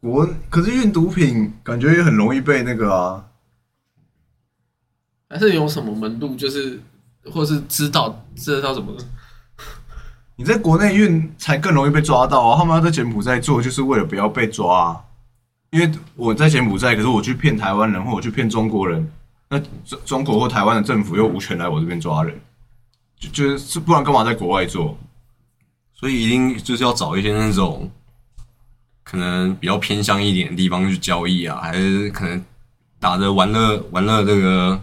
[0.00, 3.24] 国可是运毒品，感觉也很容易被那个啊。
[5.30, 6.82] 还是有什么门路，就是
[7.30, 8.92] 或是知道知道什么
[10.34, 12.58] 你在国内运才更容易被抓到啊！
[12.58, 15.00] 他们要在柬埔寨做，就是为了不要被抓啊。
[15.70, 19.08] 因为我在柬埔寨，可是我去骗台湾人，或我去骗中国人，
[19.48, 22.36] 那中中国或台湾的政府又无权来我这边抓人，
[23.18, 24.98] 就就是不然干嘛在国外做？
[25.92, 27.90] 所以一定就是要找一些那种
[29.02, 32.44] 可能比较偏向一点的地方去交易啊，还是可能
[32.98, 34.80] 打着玩乐玩乐这个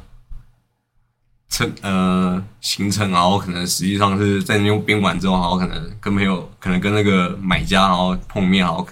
[1.50, 8.88] 程呃行程，然后可能实际上是在那边玩之后，然后可能跟朋友可能跟那个买家然后碰面，然后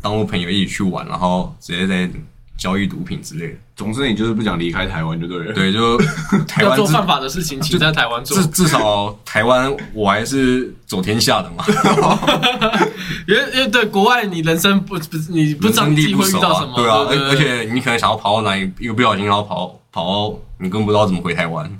[0.00, 2.08] 当做朋友一起去玩，然后直接在
[2.56, 3.54] 交易毒品之类的。
[3.76, 5.52] 总之，你就是不想离开台湾就对了。
[5.52, 5.98] 对，就
[6.48, 8.46] 台湾至要做犯法的事情，请在台湾做至。
[8.48, 11.64] 至少台湾我还是走天下的嘛。
[13.28, 21.70] 因为因为对国外，你人生不不是你不知道你自己会遇到什么，对啊，对而而且你可能想要跑到哪里，一个不小心然后跑跑到你根本不知道怎么回台湾。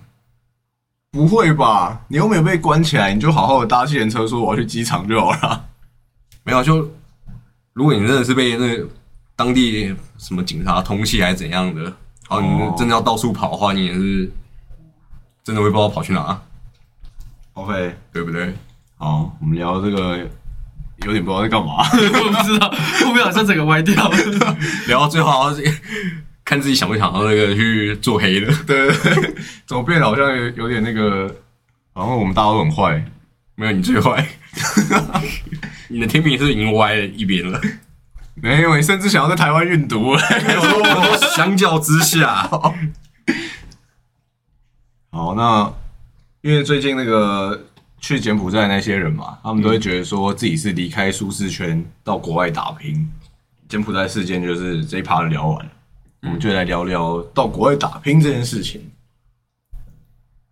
[1.12, 1.98] 不会吧？
[2.08, 5.64] 你又没有被关起来，你就好好的搭计程车说我要去机场就好了。
[6.44, 6.86] 没有，就
[7.72, 8.86] 如果你真的是被那个
[9.36, 11.92] 当地什么警察通缉还是怎样的，然
[12.30, 14.28] 后你哦真的要到处跑的话，你也是
[15.44, 16.40] 真的会不知道跑去哪
[17.52, 18.52] ，OK，对不对？
[18.96, 20.18] 好，我们聊这个
[21.04, 21.84] 有点不知道在干嘛。
[21.84, 22.70] 我不知道，
[23.04, 24.16] 后面好像整个歪掉了。
[24.88, 25.80] 聊到最后，好像是
[26.42, 28.46] 看自己想不想要那个去做黑的。
[28.66, 29.34] 对对对，
[29.66, 31.28] 怎么变得好像有有点那个，
[31.92, 33.04] 好像我们大家都很坏。
[33.54, 34.26] 没有，你最坏，
[35.88, 37.60] 你的天平是已经歪了一边了。
[38.42, 40.16] 没有，你甚至想要在台湾运毒。
[41.34, 42.48] 相较之下，
[45.10, 45.72] 好，那
[46.42, 47.66] 因为最近那个
[47.98, 53.10] 去柬埔寨那些人嘛，他们都会觉得说自己是离开舒适圈到国外打拼。
[53.68, 55.72] 柬埔寨事件就是这一趴聊完了，
[56.22, 58.80] 我们就来聊聊到国外打拼这件事情。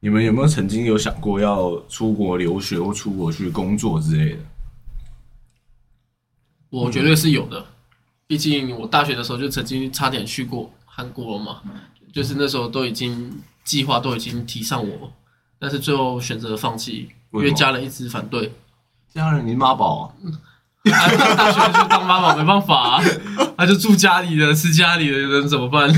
[0.00, 4.38] 你们有没有曾经有想过要出国留学或出国去工作之类的？
[6.70, 7.64] 我绝对是有的，
[8.26, 11.60] 毕竟我大学的时候就曾经差点去过韩国了嘛，
[12.12, 15.12] 就是那时候都已经计划都已经提上我，
[15.58, 18.52] 但是最后选择放弃，因为家人一直反对。
[19.12, 20.04] 家人，你妈宝、啊，
[20.90, 23.02] 啊，大学就当妈妈没办法、啊，
[23.56, 25.88] 他就住家里的，吃家里的，人怎么办？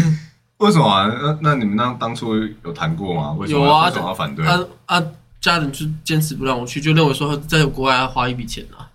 [0.59, 1.07] 为什么啊？
[1.07, 2.35] 那那你们当当初
[2.65, 3.33] 有谈过吗？
[3.33, 4.47] 为什么有啊为什么要反对？
[4.47, 5.03] 啊啊，
[5.41, 8.86] 家人就坚持不让我去，就认为说在国外要花一笔钱啊。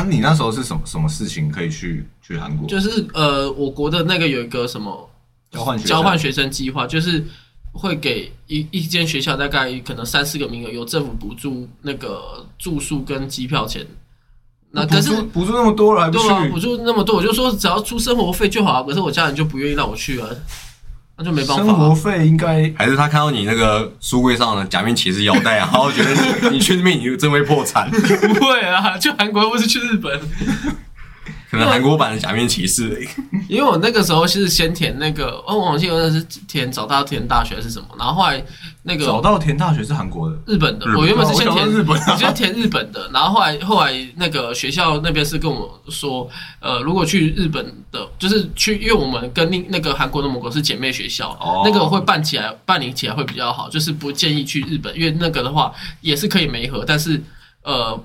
[0.00, 2.66] 啊，你那时候是什么什么事情可以去去韩国？
[2.66, 5.10] 就是呃，我国的那个有一个什么
[5.50, 7.24] 交换学生交换学生计划，就是
[7.72, 13.86] 会给一一间学校大概可能三四个名额，由政府补助那个住宿跟机票钱。
[14.72, 16.58] 那可是补助那么多了对啊，补？
[16.58, 18.82] 助那么多，我就说只要出生活费就好啊。
[18.82, 20.28] 可是我家人就不愿意让我去啊，
[21.20, 21.76] 那就没办生法、啊。
[21.76, 26.10] 活费应该还是他看到你那个书柜上的假面骑士腰带啊，然后觉得
[26.48, 27.88] 你你去那边你就真会破产。
[27.92, 30.18] 不会啊，去韩国或是去日本，
[31.50, 33.08] 可能韩国版的假面骑士而已。
[33.48, 38.42] 因为我那个时候是先填那个，哦，我记得那是填早稻田大学还是什么，然后后来
[38.84, 46.28] 那个早稻田大学是韩国的，日本的，我原本是先填日本先填日本的，然后后来后来那个学校那边是跟我说，
[46.60, 57.20] 呃，如果去日本的，就是去，因为我们跟另那个韩国的某个是姐妹学校，哦那个会办起来办理起来会比较好，就是不建议去日本，因为那个的话也是可以没合，但是
[57.64, 58.00] 呃。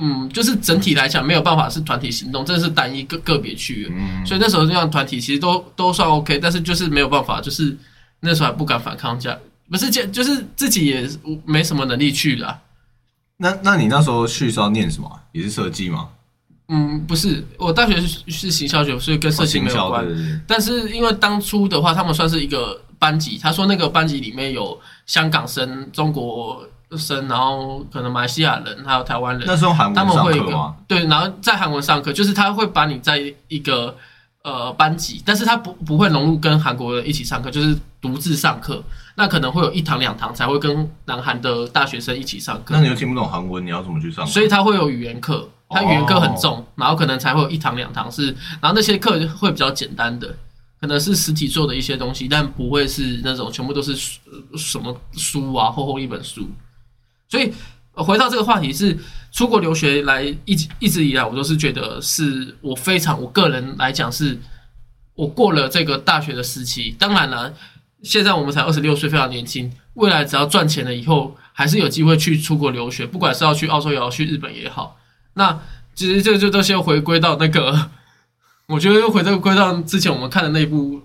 [0.00, 7.76] 嗯，就是整体来讲没有办法是团体行动，真的是单一个个别区域，嗯，所以那时候这样团体其实都都算 OK，但是就是没有办法，就是
[8.20, 9.38] 那时候还不敢反抗家，
[9.70, 11.08] 不是就就是自己也
[11.44, 12.58] 没什么能力去了。
[13.36, 15.20] 那那你那时候去是要念什么啊？
[15.32, 16.08] 也是设计吗？
[16.68, 20.06] 嗯，不是，我大学是是行销学，所以跟设计没有关。
[20.06, 26.64] 对对对但是因为当初的话，他们算是一个班级，他说那个班级里面有香港生、中国
[26.96, 29.46] 生，然后可能马来西亚人，还有台湾人。
[29.46, 30.74] 那是用韩他文上课吗？
[30.88, 33.94] 对，然后在韩文上课，就是他会把你在一个
[34.42, 38.82] 呃班级，但是他不不会融入跟韩国人一起上课，就是独自上课。
[39.16, 44.30] 那可能会有一堂两堂才会跟南韩的大学生一起上课那，你又听不懂韩文，你要怎么去上课？
[44.30, 48.26] 所以他会有语言课，他语言课很重，然后可能才会有一堂两堂是，
[48.60, 50.34] 然后那些课会比较简单的。
[50.80, 53.94] 可能是实体做的一些东西，但不会是那种全部都是
[54.56, 56.48] 什么书啊，厚厚一本书。
[57.30, 57.52] 所以
[57.92, 58.98] 回到这个话题是
[59.32, 64.36] 出国留学来一直一直以来，我都是觉得是我非常我个人来讲是，
[65.14, 66.94] 我过了这个大学的时期。
[66.98, 67.54] 当然了，
[68.02, 69.70] 现在我们才二十六岁，非常年轻。
[69.94, 74.98] 未来只要赚钱了以后，还是有机会去出国留学，不管是要去澳洲也好，去日本也好。
[75.34, 75.60] 那
[75.94, 77.90] 其实这就都先回归到那个，
[78.66, 81.02] 我觉得又回到归到之前我们看的那部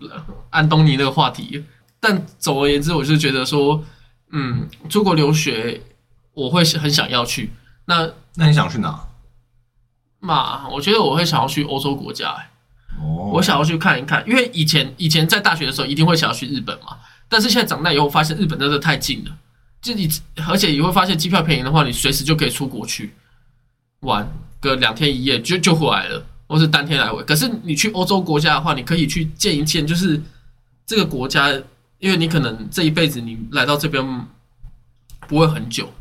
[0.50, 1.64] 安东尼那个话题。
[2.00, 3.84] 但总而言之，我是觉得说，
[4.32, 5.82] 嗯，出国留学
[6.36, 7.52] 我会很想要去。
[7.86, 9.08] 那那你想去哪？
[10.20, 12.50] 嘛，我觉得我会想要去欧洲国家、欸
[13.00, 16.98] 哦，我想要去看一看，因为以前以前在大学的时候一定会想要去日本嘛，
[17.30, 19.38] 但是现在长大以后发现日本真的太近了，
[19.82, 20.10] 就你
[20.48, 23.14] 而且你会发现机票便宜的话，你随时就可以出国去
[24.00, 24.28] 玩
[24.60, 27.22] 个两天一夜就就回来了，或是当天来回。
[27.24, 30.20] 可是你去欧洲国家的话，你可以去见一见，就是
[30.88, 31.52] 这个国家，
[32.00, 34.28] 因为你可能这一辈子你来到这边
[35.28, 35.92] 不会很久，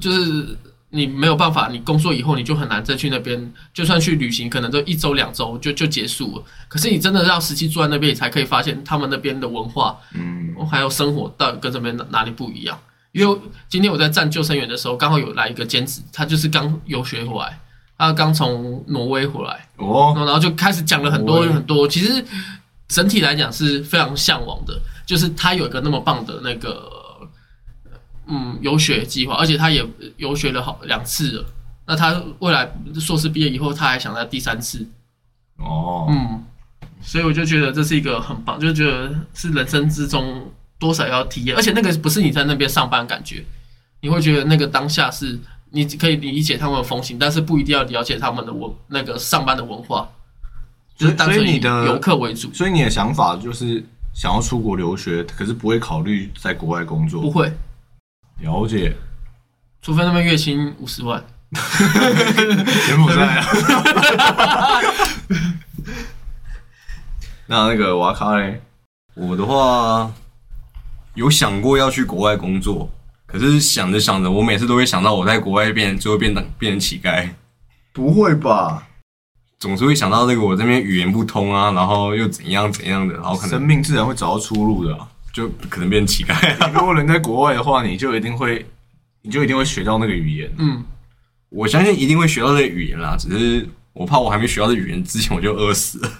[0.00, 0.56] 就是
[0.90, 6.44] 你没有办法，你工作以后你就很难再去那边，就算去旅行，可能都一周两周就就结束了。
[6.68, 12.78] 可是你真的要实际住在那边，你才可以发现他们那边的文化，嗯，还有生活到底跟这边哪哪里不一样。
[13.12, 17.58] 因为今天我在站救生员的时候，刚好有来一个兼职，他就是刚游学回来，
[17.96, 21.88] 他刚从挪威回来，哦，然后就开始讲了很多很多。
[21.88, 22.24] 其实
[22.86, 26.97] 整体来讲是非常向往的，就是他有一个那么棒的那个
[28.28, 29.84] 嗯游学计划，而且他也
[30.16, 31.46] 游学了好两次了。
[31.86, 34.86] 那他未来硕士毕业以后，他还想在第三次，
[35.56, 36.44] 哦，嗯，
[37.00, 43.42] 所以我就觉得这是一个很棒，就觉得是人生之中多少要体验，而且那个不是你在那边上班的感觉，
[44.02, 45.38] 你会觉得那个当下是
[45.70, 50.06] 你可以理解他们的风情，但是不一定要了解他们的文那个上班的文化，
[50.94, 57.22] 就是单纯以所以你的游客为主，所以你的想法就是想要出国留学，可是不会考虑在国外工作。
[57.22, 57.50] 不会，
[58.40, 58.96] 了解，
[59.82, 61.22] 除非那边月薪五十万。
[62.86, 63.46] 柬埔寨啊。
[67.46, 68.60] 那那个瓦卡嘞？
[69.14, 70.12] 我的话
[71.14, 72.90] 有想过要去国外工作，
[73.26, 77.30] 可是想着想着，我每次都会想到我在国外变，最后变成变成乞丐，
[77.92, 78.86] 不会吧？
[79.58, 86.68] 总是会想到那个我这边语言不通啊，然后又怎样怎样的，然后可能生命自然会找到出路的啊、就可能变成乞丐啊。
[86.74, 88.66] 如果人在国外的话，你就一定会，
[89.22, 90.52] 你就一定会学到那个语言。
[90.58, 90.82] 嗯，
[91.48, 96.10] 我相信一定会学到这个语言啦，只是我怕我还没学到这语言之前我就饿死了。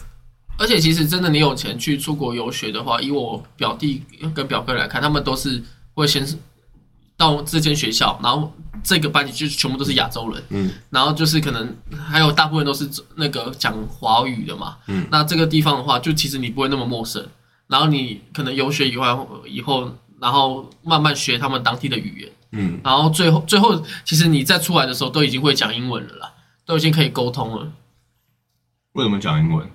[0.56, 4.02] 而且其实真的你有钱去出国游学的话，以我表弟
[4.32, 5.60] 跟表哥来看，他们都是
[5.94, 6.36] 会先是
[7.16, 8.52] 到这间学校，然后
[8.82, 11.76] 这个班级就全部都是亚洲人，嗯，然后就是可能
[12.08, 17.24] 还有大部分都是那个讲华语的嘛，嗯，那这个地方的话，就其实你不会那么陌生，
[17.68, 26.32] 然后你可能游学以外以后，然后慢慢学他们当地的语言，嗯，然后最后最后其实你在出来的时候都已经会讲英文了啦，
[26.66, 27.72] 都已经可以沟通了。
[28.92, 29.70] 为什么讲英文？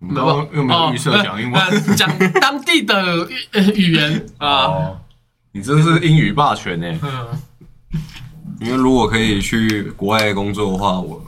[0.00, 1.60] 没有，又没有预设讲英文？
[1.60, 2.08] 呃 讲
[2.40, 3.28] 当地的
[3.74, 4.64] 语言 啊。
[4.66, 5.00] 哦，
[5.52, 7.00] 你真是英语霸权呢。
[7.02, 8.00] 嗯，
[8.60, 11.24] 因为如果可以去国外工作的话，我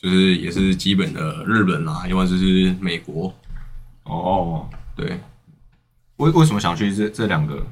[0.00, 3.32] 就是也是基本的日本啦，要不然就是美国。
[4.04, 5.20] 哦，对，
[6.16, 7.64] 为为什么想去这这两个？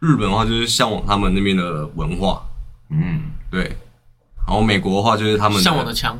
[0.00, 2.40] 日本的话就是向往他们那边的文化，
[2.90, 3.76] 嗯，对。
[4.46, 6.16] 然后美国的话就是他们向往的枪，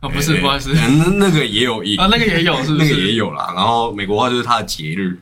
[0.00, 2.84] 啊，不是，对不好意思对那那个也有一啊，那个也有，是不是？
[2.84, 3.52] 那个也有啦。
[3.56, 5.18] 然后美国话就是它的节日，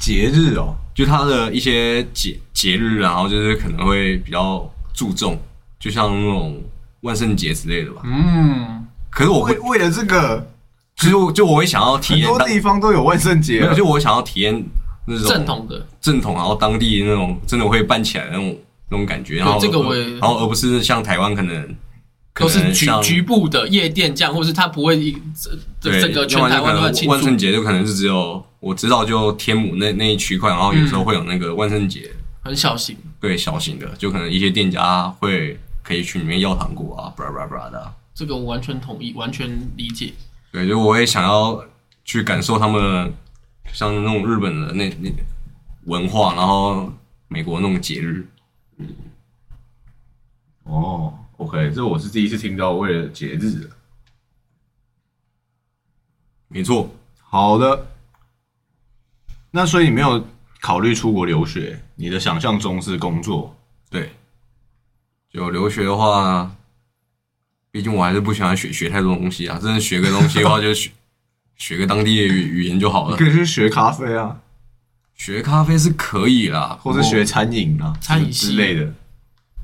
[0.00, 5.38] 节日哦，就它的一些节节日，然后就是可能会比较注重，
[5.78, 6.60] 就像那种
[7.02, 8.00] 万圣节之类的吧。
[8.04, 10.50] 嗯，可是我会，为为了这个，
[10.96, 14.64] 其实我就我会想要体验很，多地方都有万圣节没有，啊，就我想要体验
[15.06, 18.56] 那种正统的，正统，然后当地那种真的会办起来那种
[18.90, 19.36] 那种感觉。
[19.36, 21.76] 然后这个我也然后而不是像台湾可能
[22.32, 25.16] 可都是局局部的夜店这样，或是他不会一
[25.80, 32.10] 这个全台湾都在庆祝万圣，节就可能是只有我知道就天母那那一区块，然后有时候会有那个万圣节，
[32.42, 32.96] 很小型。
[33.20, 37.90] 对小型的，就可能一些店家会可以去里面要糖果啊，布拉布拉布拉的啊。
[38.14, 40.12] 这个我完全同意，完全理解。
[40.52, 41.64] 对，就我也想要
[42.04, 43.12] 去感受他们
[43.74, 45.12] 像那种日本的那那
[45.84, 46.90] 文化，然后
[47.28, 48.26] 美国那种节日。
[50.62, 53.70] 哦，OK，这我是第一次听到为了节日的。
[56.48, 57.88] 没错，好的，
[59.50, 60.24] 那所以你没有
[60.60, 63.56] 考虑出国留学，你的想象中是工作。
[63.90, 64.12] 对，
[65.28, 66.54] 就留学的话，
[67.72, 69.58] 毕竟我还是不喜欢学学太多东西啊。
[69.58, 70.92] 真的学个东西的话，就学
[71.56, 73.24] 学个当地的语语言就好了可。
[73.24, 74.36] 以去学咖啡啊，
[75.14, 78.92] 学咖啡是可以啦，或者学餐饮啊，餐饮系之类的。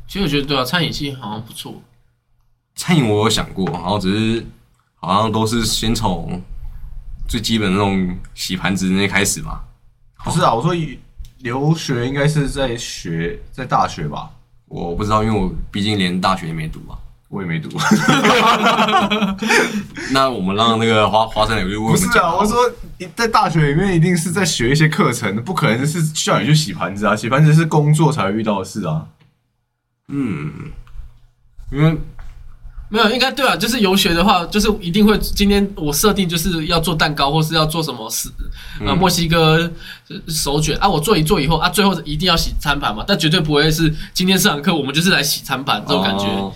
[0.06, 1.82] 其实我觉得对啊，餐饮系好像不错。
[2.74, 4.46] 餐饮，我有想过，然后只是
[4.96, 6.40] 好像都是先从
[7.28, 9.60] 最基本的那种洗盘子那些开始嘛。
[10.24, 10.74] 不是啊，我说
[11.38, 14.30] 留学应该是在学，在大学吧？
[14.66, 16.96] 我不知道，因为我毕竟连大学也没读嘛。
[17.30, 17.68] 我也没读。
[20.12, 22.56] 那我们让那个花花生柳就为我不是啊，我说
[22.98, 29.06] 你在大学里面一定是在学一些课程，不可能是叫你去洗盘子啊，洗盘子是工作才会遇到的事啊。
[30.08, 30.50] 嗯，
[31.70, 31.96] 因为
[32.88, 38.28] 没有，应该对啊，就是游学的话，就是一定会今天我设定就是要做蛋糕，或是要做什么事，
[38.84, 39.70] 呃，墨西哥
[40.26, 46.24] 手卷啊，我做一做以后啊，最后一定要洗餐盘嘛，但绝对不会是今天上完课我们就是来洗餐盘这种感觉。
[46.24, 46.52] 哦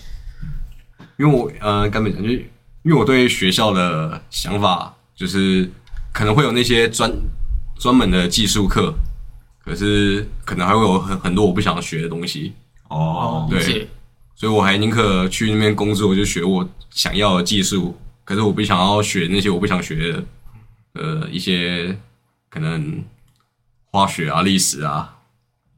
[1.17, 2.35] 因为我呃，根本讲就是，
[2.83, 5.71] 因为我对学校的想法就是
[6.13, 7.13] 可能会有那些专
[7.79, 8.93] 专门的技术课，
[9.65, 12.53] 可是可能还会有很很多我不想学的东西，
[12.89, 13.89] 哦，对理解。
[14.37, 20.25] 所以我还宁可去那边工作，就学我想要的技术，可是我不想要学那些我不想学的，
[20.95, 21.97] 呃，一些
[22.51, 23.03] 可能
[23.93, 25.17] 化学啊、历史啊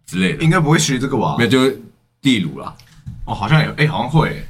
[0.07, 1.45] 之类的，应该不会学这个吧没？
[1.45, 1.83] 有就是
[2.23, 2.75] 地炉啦，
[3.27, 4.49] 哦，好像有，哎、好像会、欸。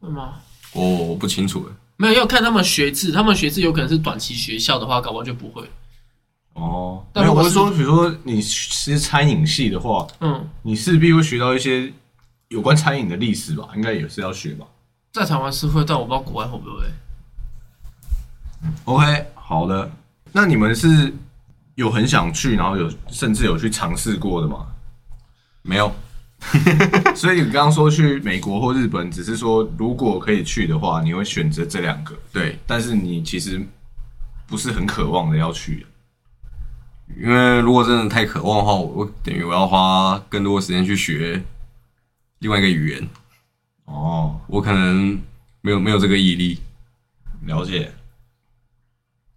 [0.00, 0.34] 会吗？
[0.72, 1.76] 我我不清楚哎。
[1.96, 5.62] 没有，要看他们学制，他们学制有可能是短期学校的话，搞不好就不会。
[6.54, 11.92] 哦，没有，但是我是说，比如说你是餐饮系的话，嗯，你势必会学到一些
[12.48, 13.68] 有关餐饮的历史吧？
[13.76, 14.66] 应该也是要学吧
[15.12, 16.86] 在台湾是会，但我不知道国外会不会。
[18.84, 19.90] ？OK，好的。
[20.32, 21.12] 那你们是
[21.74, 24.66] 有很想去，然后有甚至有去尝试过的吗？
[25.62, 25.92] 没有，
[27.14, 33.60] 所以你刚刚说去美国或日本，只是说如果可以去的话，你会选择这两个，对，但是你其实
[34.46, 35.86] 不是很渴望的要去。
[37.20, 41.42] 因为如果真的太渴望的话，我我等于我要花更多的时间去学
[42.38, 43.08] 另外一个语言，
[43.84, 45.20] 哦，我可能
[45.60, 46.58] 没有没有这个毅力。
[47.46, 47.92] 了解。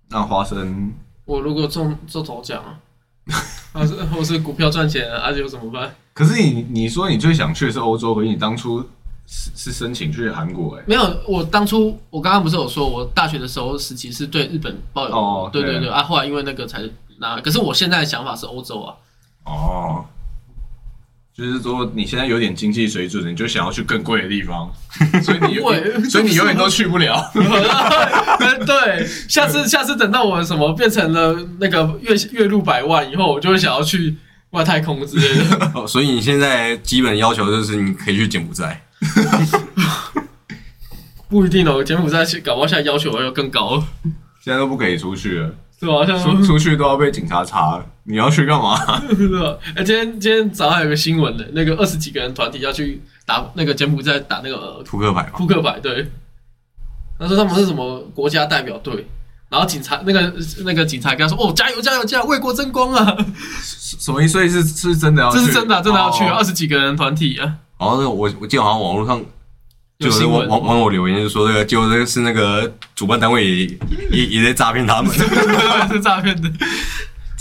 [0.10, 0.94] 那花生
[1.26, 2.80] 我如果中中头奖啊，
[3.74, 5.94] 啊是或是股票赚钱啊，啊又怎么办？
[6.14, 8.80] 可是你你说你最想去的是欧洲，可是你当初
[9.28, 16.82] 是是申请去韩国哎、没有，我当初我刚刚不是有说，我大学的时候时期是对日本抱有，哦对对对对啊，后来因为那个才
[17.18, 18.96] 拿，可是我现在的想法是欧洲啊，
[19.46, 20.06] 哦，
[21.36, 24.72] 就是说你现在有点经济水准，你就想要去更贵的地方，
[25.24, 27.32] 所以你不会 所以你永远都去不了。
[28.66, 34.16] 对，下次下次等到我什么变成了那个月月入百万以后，我就会想要去
[34.52, 35.72] 外太空之类的。
[35.74, 38.84] 哦，所以你现在基本要求就是你可以去柬埔寨。
[41.28, 43.84] 不一定哦，柬埔寨搞不好现在要求要更高，
[44.40, 46.06] 现在都不可以出去了，是吧？
[46.06, 47.84] 像出出去都要被警察查。
[48.06, 48.76] 你要去干嘛？
[49.76, 56.08] 哎、今天今天早上有个新闻的，那个二十几个人团体要去打那个柬埔寨打那个呃扑克牌，扑克牌，对。
[57.20, 59.08] 他说他们是什么国家代表队，
[59.48, 60.34] 然后警察那个
[60.66, 63.16] 那个警察跟他说：“哦，加油加油加油，为国争光啊！”
[63.64, 64.34] 什么意思？
[64.34, 65.38] 所以是是真的要去？
[65.38, 67.46] 这是真的啊、真的要去啊，二哦十几个人团体啊，
[67.78, 69.24] 然后那我我记得好像网络上
[70.00, 73.78] 就有有新闻人网网网友留言就说这个，结果这个是那个主办单位也
[74.10, 75.14] 也也在诈骗他们。
[75.90, 76.52] 是诈骗的。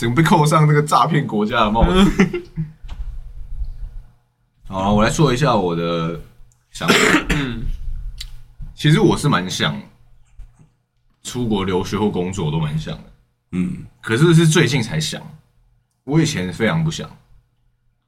[0.03, 2.43] 整个被扣上那个诈骗国家的帽子。
[4.67, 6.21] 好，我来说一下我的
[6.73, 6.95] 想法。
[7.29, 7.63] 嗯，
[8.75, 9.81] 其实我是蛮想
[11.23, 13.05] 出国留学或工作，我都蛮想的。
[13.53, 15.23] 嗯，可是是最近才想，
[16.03, 17.09] 我以前非常不想。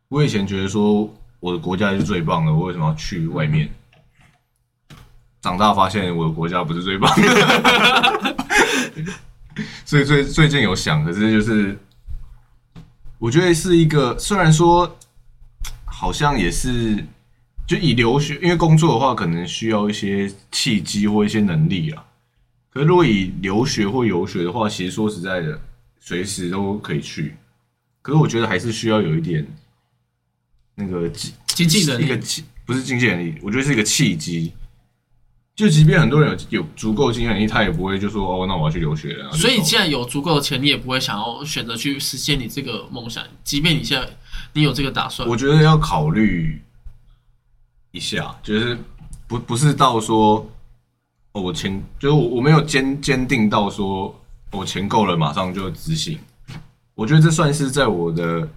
[0.09, 3.71] 我以前觉得说我的国家是最棒的，我为什么要去外面？
[5.43, 8.37] 长大发现我的国家不是最棒的，
[9.85, 11.79] 所以最最近有想，可是就是
[13.25, 14.99] 我觉得是一个，虽然说
[15.87, 17.03] 好像也是，
[17.67, 22.05] 就以留学，因为工作的话可能需要一些契机或一些能力啊。
[22.69, 25.59] 可是如果以留学或游学的话，其实说实在的，
[25.99, 27.35] 随时都可以去。
[28.03, 29.47] 可是我觉得还是需要有一点
[30.75, 34.53] 那个经经济能力，一个契，不是经济能力，我觉得是一个契机。
[35.57, 39.31] 就即便很多人有有足够经济能力，他也不会就说哦，那我要去留学了。
[39.33, 44.09] 所以既然有足够的钱，你也不会想要选择去实现你这个梦想，即便你现在
[44.53, 45.29] 你有这个打算。
[45.29, 46.61] 我觉得要考虑
[47.93, 48.77] 一下，就是
[49.29, 50.45] 不不是到说
[51.33, 56.19] 哦，我钱就是我我没有坚坚定到说我钱够了马上就执行。
[56.97, 58.49] 我觉得这算是在我的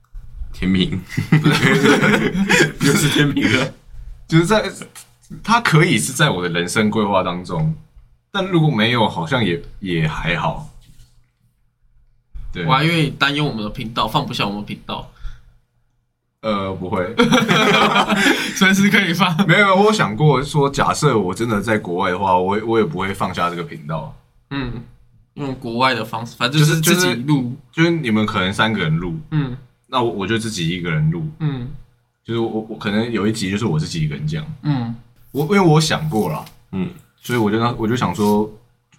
[0.54, 0.98] 天平，
[2.80, 3.74] 又是天平了，
[4.26, 4.72] 就是在
[5.42, 7.74] 它可以是在我的人生规划当中，
[8.30, 10.70] 但如果没有，好像也也还好。
[12.52, 15.10] 对我，还因为担忧我们的频道放不下我们频道，
[16.42, 17.14] 呃，不会，
[18.56, 19.36] 随时可以放。
[19.46, 24.16] 没有，我有想过说，假设我真的在国外的话，我也我也不会放下这个频道。
[24.50, 24.72] 嗯，
[25.34, 27.56] 用国外的方式，反正就是就是自己录。
[27.72, 29.56] 就是你们可能三个人录，嗯
[29.88, 31.68] 那我我就自己一个人录，嗯
[32.24, 34.94] 就是我我可能有一集就是我自己一个人讲，嗯，
[35.36, 36.88] 我因为我想过了，嗯，
[37.20, 38.50] 所以我就让我就想说，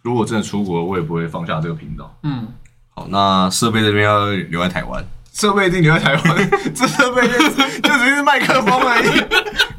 [0.04, 2.16] 如果真的出国，我也不会放下这个频道。
[2.22, 2.48] 嗯，
[2.94, 7.40] 好，那设备这边要留在台湾，设备一定留在台湾，这设备就
[7.82, 9.20] 就只是麦克风而已，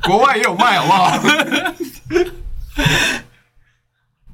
[0.05, 1.17] 国外也有卖，好不好？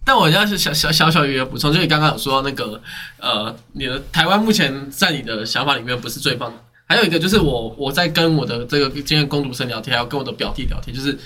[0.07, 2.81] 但我要是小小小小有一个补充，就是你刚刚有说那个
[3.18, 6.57] 呃，你的台湾目前在你的想法里面不是最棒的。
[6.87, 11.18] 还有一个就是我我在跟我的这个今天工读生聊天，还有跟我的表弟聊天，就是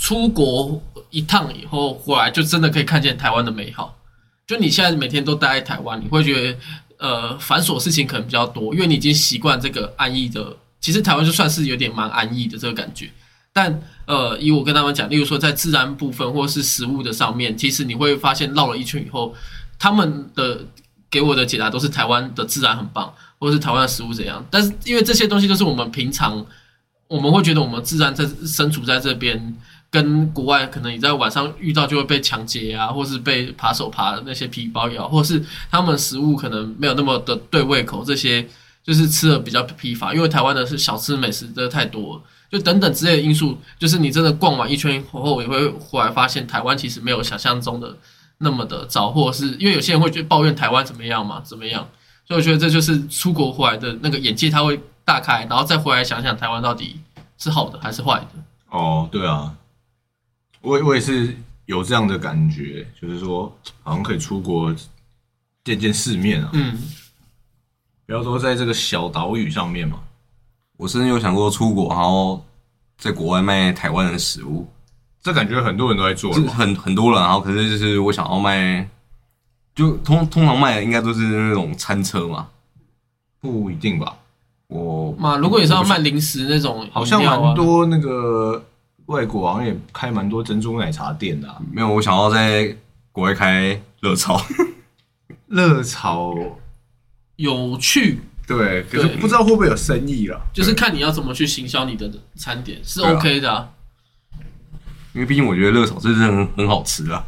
[0.00, 3.94] 出国一趟以后回来，就真的可以看见台湾的美好。
[4.46, 6.58] 就你现在每天都待在台湾，你会觉得
[6.96, 10.56] 呃繁琐事情可能比较多，因为你已经习惯这个安逸的。
[10.80, 13.10] 其实台湾就算是有点蛮安逸的这个感觉，
[13.52, 19.34] 但呃，以我跟他们讲，例如说在自然部分或是食物的上面，其实你会发现绕了一圈以后，
[19.78, 20.64] 他们的
[21.10, 24.42] 给我的解答都是台湾的自然很棒，或是台湾的食物怎样。
[24.50, 26.44] 但是因为这些东西都是我们平常
[27.06, 29.54] 我们会觉得我们自然在身处在这边，
[29.90, 38.46] 跟国外可能你在晚上遇到就会被抢劫啊，或是被扒手扒那些皮包也好，或是他们食物可能没有那么的对胃口，这些
[38.84, 42.22] 就是吃的比较疲乏，因为台湾的是小吃美食真的太多了。
[42.50, 47.96] 就等等之类的因素，就是你真的逛完一圈以后，也会回来发现台湾其实没有想象中的
[48.38, 51.88] 那么的糟，或者是因为有些人会去抱怨台湾怎么样嘛，怎么样？
[52.26, 56.98] 所以我觉得这就是出国回来的那个眼界，他会大开，然后再回来想想台湾到底
[57.38, 58.26] 是好的还是坏的。
[58.70, 59.54] 哦，对啊，
[60.62, 61.36] 我我也是
[61.66, 63.52] 有这样的感觉，就是说
[63.82, 64.74] 好像可以出国
[65.64, 66.78] 见见世面啊，嗯，
[68.06, 70.00] 不要说在这个小岛屿上面嘛。
[70.76, 72.42] 我甚至有想过出国，然后
[72.96, 74.66] 在国外卖台湾的食物，
[75.22, 76.54] 这感觉很多人都在做了吧？
[76.54, 78.88] 很很多人，然后可是就是我想要卖，
[79.74, 82.48] 就通通常卖的应该都是那种餐车嘛，
[83.40, 84.16] 不一定吧？
[84.68, 88.64] 我嘛，如果你是要卖零食那种饮料啊，好像蛮多那个
[89.10, 92.76] 外国好像也开蛮多珍珠奶茶店的、啊，没有，我想要在
[93.10, 94.40] 国外开热炒，
[95.48, 96.32] 热炒
[97.34, 100.40] 有趣，对，可是不知道会不会有生意了。
[100.54, 103.68] 就是看你要怎么去行销你的餐点是 OK 的、啊。
[105.12, 107.24] 因为毕竟我觉得热炒真的很很好吃啊。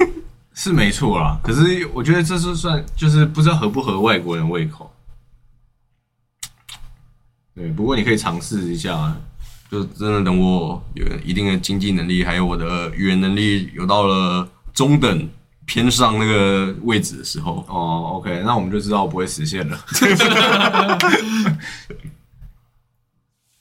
[0.54, 4.90] 是没错啦，可是我觉得这是算就是不知道合不合外国人胃口。
[7.54, 9.14] 对，不过你可以尝试一下，
[9.76, 15.28] 就真的等我有一定的经济能力，还有我的语言能力有到了中等
[15.66, 19.78] 偏上那个位置的时候，哦，OK，那我们就知道我不会实现了。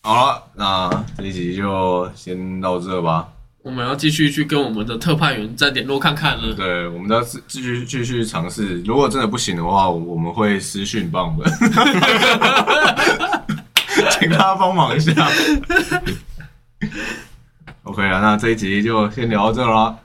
[0.02, 3.28] 好了，那这一集就先到这吧。
[3.64, 6.54] 我们要继续去跟我们的特派员再联络看看了。
[6.54, 8.80] 对，我们要继继续继续尝试。
[8.84, 11.68] 如果真的不行的话，我们会私讯帮我们，请
[14.28, 15.12] 大家帮忙一下。
[17.84, 20.00] OK 啊，那这一集就先聊到这了，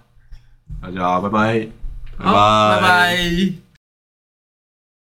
[0.82, 1.68] 大家拜拜。
[2.18, 3.59] 拜拜